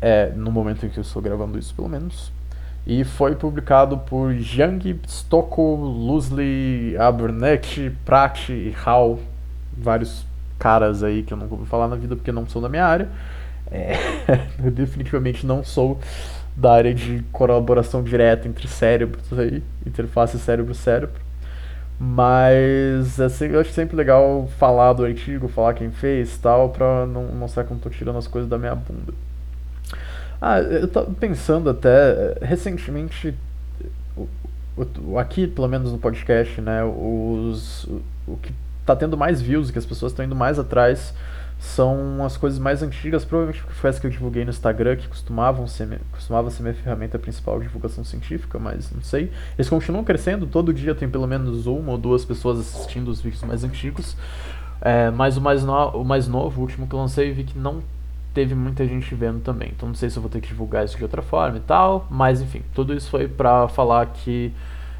é, 0.00 0.30
no 0.36 0.52
momento 0.52 0.84
em 0.84 0.90
que 0.90 0.98
eu 0.98 1.02
estou 1.02 1.22
gravando 1.22 1.58
isso, 1.58 1.74
pelo 1.74 1.88
menos. 1.88 2.35
E 2.86 3.02
foi 3.02 3.34
publicado 3.34 3.98
por 3.98 4.32
Jang, 4.34 5.00
Stocco, 5.08 5.74
Lusley, 5.74 6.96
Abernathy, 6.96 7.90
Pratt 8.04 8.48
e 8.50 8.70
Hall, 8.84 9.18
vários 9.76 10.24
caras 10.58 11.02
aí 11.02 11.22
que 11.24 11.34
eu 11.34 11.36
não 11.36 11.48
vou 11.48 11.66
falar 11.66 11.88
na 11.88 11.96
vida 11.96 12.14
porque 12.14 12.30
não 12.30 12.46
são 12.46 12.62
da 12.62 12.68
minha 12.68 12.86
área. 12.86 13.08
É, 13.70 13.94
eu 14.62 14.70
definitivamente 14.70 15.44
não 15.44 15.64
sou 15.64 15.98
da 16.56 16.72
área 16.72 16.94
de 16.94 17.22
colaboração 17.32 18.02
direta 18.02 18.46
entre 18.48 18.68
cérebros 18.68 19.36
aí, 19.38 19.62
interface 19.84 20.38
cérebro-cérebro. 20.38 21.20
Mas 21.98 23.18
assim, 23.20 23.46
eu 23.46 23.60
acho 23.60 23.72
sempre 23.72 23.96
legal 23.96 24.48
falar 24.58 24.92
do 24.92 25.04
artigo, 25.04 25.48
falar 25.48 25.74
quem 25.74 25.90
fez 25.90 26.36
tal, 26.38 26.68
pra 26.68 27.06
não 27.06 27.24
mostrar 27.32 27.64
como 27.64 27.80
tô 27.80 27.90
tirando 27.90 28.18
as 28.18 28.28
coisas 28.28 28.48
da 28.48 28.58
minha 28.58 28.74
bunda. 28.74 29.12
Ah, 30.40 30.60
eu 30.60 30.88
tô 30.88 31.04
pensando 31.04 31.70
até, 31.70 32.36
recentemente, 32.42 33.34
aqui 35.18 35.46
pelo 35.46 35.68
menos 35.68 35.92
no 35.92 35.98
podcast, 35.98 36.60
né, 36.60 36.84
os, 36.84 37.88
o 38.26 38.36
que 38.36 38.52
tá 38.84 38.94
tendo 38.94 39.16
mais 39.16 39.40
views, 39.40 39.70
que 39.70 39.78
as 39.78 39.86
pessoas 39.86 40.12
estão 40.12 40.24
indo 40.24 40.36
mais 40.36 40.58
atrás, 40.58 41.14
são 41.58 42.24
as 42.24 42.36
coisas 42.36 42.58
mais 42.58 42.82
antigas, 42.82 43.24
provavelmente 43.24 43.62
porque 43.62 43.74
foi 43.78 43.90
essa 43.90 44.00
que 44.00 44.06
eu 44.06 44.10
divulguei 44.10 44.44
no 44.44 44.50
Instagram, 44.50 44.96
que 44.96 45.08
costumavam 45.08 45.66
ser, 45.66 46.00
costumava 46.12 46.50
ser 46.50 46.62
minha 46.62 46.74
ferramenta 46.74 47.18
principal 47.18 47.58
de 47.58 47.66
divulgação 47.66 48.04
científica, 48.04 48.58
mas 48.58 48.92
não 48.92 49.00
sei. 49.00 49.32
Eles 49.56 49.68
continuam 49.68 50.04
crescendo, 50.04 50.46
todo 50.46 50.72
dia 50.72 50.94
tem 50.94 51.08
pelo 51.08 51.26
menos 51.26 51.66
uma 51.66 51.92
ou 51.92 51.98
duas 51.98 52.24
pessoas 52.24 52.60
assistindo 52.60 53.08
os 53.08 53.20
vídeos 53.20 53.42
mais 53.42 53.64
antigos. 53.64 54.16
É, 54.82 55.10
mas 55.10 55.38
o 55.38 55.40
mais, 55.40 55.64
no, 55.64 55.88
o 55.88 56.04
mais 56.04 56.28
novo, 56.28 56.60
o 56.60 56.62
último 56.62 56.86
que 56.86 56.94
eu 56.94 56.98
lancei, 56.98 57.32
vi 57.32 57.44
que 57.44 57.58
não 57.58 57.82
teve 58.36 58.54
muita 58.54 58.86
gente 58.86 59.14
vendo 59.14 59.40
também. 59.40 59.72
Então 59.74 59.88
não 59.88 59.94
sei 59.94 60.10
se 60.10 60.18
eu 60.18 60.20
vou 60.20 60.30
ter 60.30 60.42
que 60.42 60.48
divulgar 60.48 60.84
isso 60.84 60.98
de 60.98 61.02
outra 61.02 61.22
forma 61.22 61.56
e 61.56 61.60
tal, 61.60 62.06
mas 62.10 62.42
enfim, 62.42 62.60
tudo 62.74 62.92
isso 62.92 63.08
foi 63.08 63.26
pra 63.26 63.66
falar 63.66 64.04
que, 64.04 64.52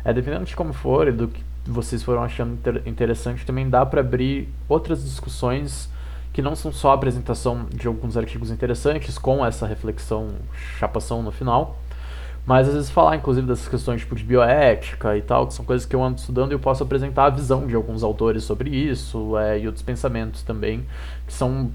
é, 0.02 0.10
dependendo 0.10 0.46
de 0.46 0.56
como 0.56 0.72
for 0.72 1.06
e 1.06 1.12
do 1.12 1.28
que 1.28 1.44
vocês 1.66 2.02
foram 2.02 2.22
achando 2.22 2.54
inter 2.54 2.82
interessante, 2.86 3.44
também 3.44 3.68
dá 3.68 3.84
para 3.84 4.00
abrir 4.00 4.48
outras 4.66 5.04
discussões 5.04 5.90
que 6.32 6.40
não 6.40 6.56
são 6.56 6.72
só 6.72 6.92
a 6.92 6.94
apresentação 6.94 7.66
de 7.68 7.86
alguns 7.86 8.16
artigos 8.16 8.50
interessantes 8.50 9.18
com 9.18 9.44
essa 9.44 9.66
reflexão, 9.66 10.36
chapação 10.78 11.22
no 11.22 11.30
final, 11.30 11.78
mas 12.46 12.68
às 12.68 12.74
vezes 12.74 12.90
falar 12.90 13.16
inclusive 13.16 13.46
dessas 13.46 13.68
questões 13.68 14.00
tipo 14.00 14.14
de 14.14 14.24
bioética 14.24 15.14
e 15.14 15.20
tal, 15.20 15.46
que 15.46 15.52
são 15.52 15.64
coisas 15.64 15.86
que 15.86 15.94
eu 15.94 16.02
ando 16.02 16.18
estudando 16.18 16.52
e 16.52 16.54
eu 16.54 16.58
posso 16.58 16.82
apresentar 16.82 17.26
a 17.26 17.30
visão 17.30 17.66
de 17.66 17.74
alguns 17.74 18.02
autores 18.02 18.44
sobre 18.44 18.70
isso 18.70 19.36
é, 19.36 19.58
e 19.58 19.66
outros 19.66 19.82
pensamentos 19.82 20.42
também, 20.42 20.86
que 21.26 21.34
são 21.34 21.70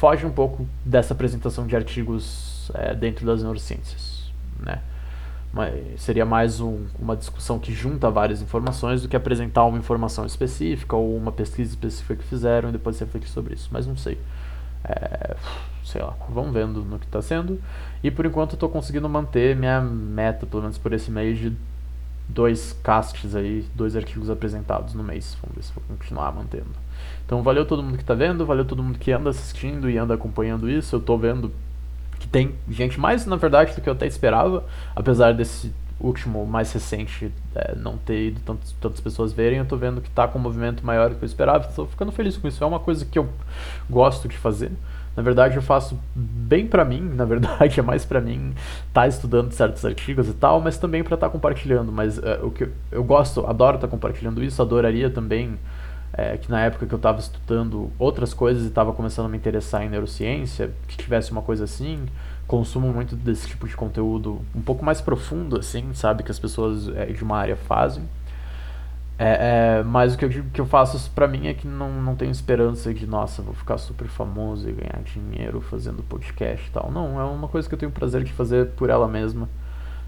foge 0.00 0.24
um 0.24 0.30
pouco 0.30 0.66
dessa 0.82 1.12
apresentação 1.12 1.66
de 1.66 1.76
artigos 1.76 2.70
é, 2.72 2.94
dentro 2.94 3.26
das 3.26 3.42
neurociências, 3.42 4.32
né? 4.58 4.80
seria 5.98 6.24
mais 6.24 6.58
um, 6.58 6.86
uma 6.98 7.14
discussão 7.14 7.58
que 7.58 7.70
junta 7.70 8.10
várias 8.10 8.40
informações 8.40 9.02
do 9.02 9.08
que 9.08 9.16
apresentar 9.16 9.66
uma 9.66 9.76
informação 9.76 10.24
específica 10.24 10.96
ou 10.96 11.14
uma 11.14 11.30
pesquisa 11.30 11.68
específica 11.68 12.16
que 12.16 12.24
fizeram 12.24 12.70
e 12.70 12.72
depois 12.72 12.98
refletir 12.98 13.28
sobre 13.28 13.54
isso. 13.54 13.68
Mas 13.70 13.86
não 13.86 13.96
sei. 13.96 14.16
É, 14.84 15.36
sei 15.84 16.00
lá, 16.00 16.16
vamos 16.30 16.54
vendo 16.54 16.82
no 16.82 16.98
que 16.98 17.04
está 17.04 17.20
sendo. 17.20 17.60
E 18.02 18.10
por 18.10 18.24
enquanto 18.24 18.52
eu 18.52 18.54
estou 18.54 18.70
conseguindo 18.70 19.08
manter 19.08 19.54
minha 19.54 19.82
meta, 19.82 20.46
pelo 20.46 20.62
menos 20.62 20.78
por 20.78 20.94
esse 20.94 21.10
mês, 21.10 21.38
de 21.38 21.52
dois 22.30 22.78
casts 22.82 23.34
aí, 23.34 23.64
dois 23.74 23.96
artigos 23.96 24.30
apresentados 24.30 24.94
no 24.94 25.02
mês. 25.02 25.36
Vamos 25.42 25.56
ver 25.56 25.62
se 25.62 25.72
vou 25.72 25.82
continuar 25.88 26.32
mantendo. 26.32 26.70
Então 27.26 27.42
valeu 27.42 27.64
todo 27.64 27.82
mundo 27.82 27.96
que 27.96 28.02
está 28.02 28.14
vendo, 28.14 28.44
valeu 28.46 28.64
todo 28.64 28.82
mundo 28.82 28.98
que 28.98 29.12
anda 29.12 29.30
assistindo 29.30 29.88
e 29.88 29.98
anda 29.98 30.14
acompanhando 30.14 30.68
isso. 30.68 30.96
Eu 30.96 31.00
estou 31.00 31.18
vendo 31.18 31.52
que 32.18 32.28
tem 32.28 32.54
gente 32.68 33.00
mais, 33.00 33.26
na 33.26 33.36
verdade, 33.36 33.74
do 33.74 33.80
que 33.80 33.88
eu 33.88 33.94
até 33.94 34.06
esperava, 34.06 34.64
apesar 34.94 35.32
desse 35.32 35.72
último, 35.98 36.46
mais 36.46 36.72
recente, 36.72 37.30
é, 37.54 37.74
não 37.76 37.98
ter 37.98 38.28
ido 38.28 38.40
tantas, 38.40 38.72
tantas 38.72 39.00
pessoas 39.00 39.32
verem, 39.32 39.58
eu 39.58 39.66
tô 39.66 39.76
vendo 39.76 40.00
que 40.00 40.10
tá 40.10 40.26
com 40.26 40.38
um 40.38 40.42
movimento 40.42 40.84
maior 40.84 41.10
do 41.10 41.16
que 41.16 41.24
eu 41.24 41.26
esperava, 41.26 41.68
estou 41.68 41.86
ficando 41.86 42.10
feliz 42.10 42.36
com 42.36 42.48
isso, 42.48 42.62
é 42.64 42.66
uma 42.66 42.80
coisa 42.80 43.04
que 43.04 43.18
eu 43.18 43.28
gosto 43.88 44.26
de 44.26 44.36
fazer. 44.36 44.72
Na 45.20 45.22
verdade, 45.22 45.56
eu 45.56 45.62
faço 45.62 45.98
bem 46.16 46.66
para 46.66 46.82
mim, 46.82 47.02
na 47.14 47.26
verdade, 47.26 47.78
é 47.78 47.82
mais 47.82 48.06
para 48.06 48.22
mim 48.22 48.54
estar 48.88 49.02
tá 49.02 49.06
estudando 49.06 49.52
certos 49.52 49.84
artigos 49.84 50.30
e 50.30 50.32
tal, 50.32 50.62
mas 50.62 50.78
também 50.78 51.04
para 51.04 51.14
estar 51.14 51.26
tá 51.26 51.30
compartilhando. 51.30 51.92
Mas 51.92 52.16
é, 52.18 52.40
o 52.42 52.50
que 52.50 52.64
eu, 52.64 52.72
eu 52.90 53.04
gosto, 53.04 53.46
adoro 53.46 53.76
estar 53.76 53.86
tá 53.86 53.90
compartilhando 53.90 54.42
isso, 54.42 54.62
adoraria 54.62 55.10
também 55.10 55.58
é, 56.14 56.38
que 56.38 56.50
na 56.50 56.62
época 56.62 56.86
que 56.86 56.94
eu 56.94 56.96
estava 56.96 57.20
estudando 57.20 57.90
outras 57.98 58.32
coisas 58.32 58.64
e 58.64 58.68
estava 58.68 58.94
começando 58.94 59.26
a 59.26 59.28
me 59.28 59.36
interessar 59.36 59.84
em 59.84 59.90
neurociência, 59.90 60.70
que 60.88 60.96
tivesse 60.96 61.30
uma 61.32 61.42
coisa 61.42 61.64
assim, 61.64 62.06
consumo 62.46 62.90
muito 62.90 63.14
desse 63.14 63.46
tipo 63.46 63.68
de 63.68 63.76
conteúdo 63.76 64.40
um 64.54 64.62
pouco 64.62 64.82
mais 64.82 65.02
profundo, 65.02 65.58
assim, 65.58 65.92
sabe, 65.92 66.22
que 66.22 66.30
as 66.30 66.38
pessoas 66.38 66.88
é, 66.96 67.04
de 67.04 67.22
uma 67.22 67.36
área 67.36 67.56
fazem. 67.56 68.04
É, 69.22 69.80
é, 69.80 69.82
mas 69.82 70.14
o 70.14 70.16
que 70.16 70.24
eu 70.24 70.30
que 70.30 70.60
eu 70.62 70.64
faço 70.64 71.10
para 71.10 71.28
mim 71.28 71.46
é 71.46 71.52
que 71.52 71.68
não, 71.68 71.92
não 72.00 72.16
tenho 72.16 72.30
esperança 72.30 72.94
de, 72.94 73.06
nossa, 73.06 73.42
vou 73.42 73.52
ficar 73.52 73.76
super 73.76 74.08
famoso 74.08 74.66
e 74.66 74.72
ganhar 74.72 74.98
dinheiro 75.04 75.60
fazendo 75.60 76.02
podcast 76.02 76.66
e 76.66 76.70
tal. 76.70 76.90
Não, 76.90 77.20
é 77.20 77.24
uma 77.24 77.46
coisa 77.46 77.68
que 77.68 77.74
eu 77.74 77.78
tenho 77.78 77.92
prazer 77.92 78.24
de 78.24 78.32
fazer 78.32 78.68
por 78.68 78.88
ela 78.88 79.06
mesma. 79.06 79.46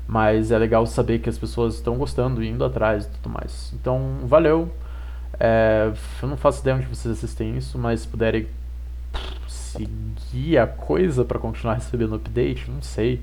Mas 0.08 0.50
é 0.50 0.56
legal 0.56 0.86
saber 0.86 1.18
que 1.18 1.28
as 1.28 1.36
pessoas 1.36 1.74
estão 1.74 1.98
gostando 1.98 2.42
indo 2.42 2.64
atrás 2.64 3.04
e 3.04 3.08
tudo 3.10 3.28
mais. 3.28 3.70
Então, 3.74 4.20
valeu. 4.24 4.74
É, 5.38 5.92
eu 6.22 6.28
não 6.28 6.38
faço 6.38 6.62
ideia 6.62 6.76
onde 6.78 6.86
vocês 6.86 7.12
assistem 7.18 7.54
isso, 7.58 7.78
mas 7.78 8.00
se 8.00 8.08
puderem 8.08 8.46
seguir 9.46 10.56
a 10.56 10.66
coisa 10.66 11.22
para 11.22 11.38
continuar 11.38 11.74
recebendo 11.84 12.14
update, 12.14 12.70
não 12.70 12.80
sei. 12.80 13.20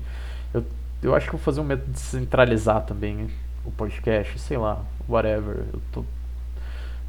Eu, 0.54 0.64
eu 1.02 1.16
acho 1.16 1.26
que 1.26 1.32
vou 1.32 1.40
fazer 1.40 1.60
um 1.60 1.64
método 1.64 1.90
de 1.90 1.98
centralizar 1.98 2.82
também 2.82 3.28
o 3.64 3.72
podcast, 3.72 4.38
sei 4.38 4.56
lá, 4.56 4.84
whatever. 5.10 5.64
Eu 5.72 5.80
tô 5.92 6.04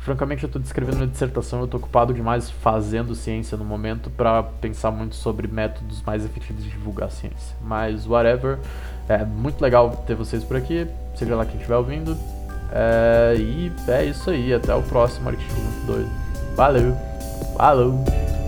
francamente 0.02 0.44
eu 0.44 0.48
estou 0.48 0.62
descrevendo 0.62 0.98
minha 0.98 1.08
dissertação, 1.08 1.60
eu 1.60 1.66
estou 1.66 1.80
ocupado 1.80 2.14
demais 2.14 2.50
fazendo 2.50 3.14
ciência 3.14 3.56
no 3.56 3.64
momento 3.64 4.10
para 4.10 4.44
pensar 4.44 4.92
muito 4.92 5.16
sobre 5.16 5.48
métodos 5.48 6.02
mais 6.02 6.26
efetivos 6.26 6.64
de 6.64 6.70
divulgar 6.70 7.08
a 7.08 7.12
ciência. 7.12 7.56
Mas 7.62 8.08
whatever, 8.08 8.58
é 9.08 9.24
muito 9.24 9.62
legal 9.62 10.04
ter 10.08 10.16
vocês 10.16 10.44
por 10.44 10.58
aqui, 10.58 10.88
seja 11.16 11.36
lá 11.36 11.46
quem 11.46 11.56
estiver 11.56 11.78
ouvindo. 11.78 12.18
É, 12.74 13.36
e 13.38 13.72
é 13.88 14.06
isso 14.06 14.30
aí, 14.30 14.54
até 14.54 14.74
o 14.74 14.82
próximo 14.82 15.30
artigo 15.30 15.54
muito 15.54 15.86
doido. 15.86 16.10
Valeu, 16.56 16.96
falou! 17.56 18.41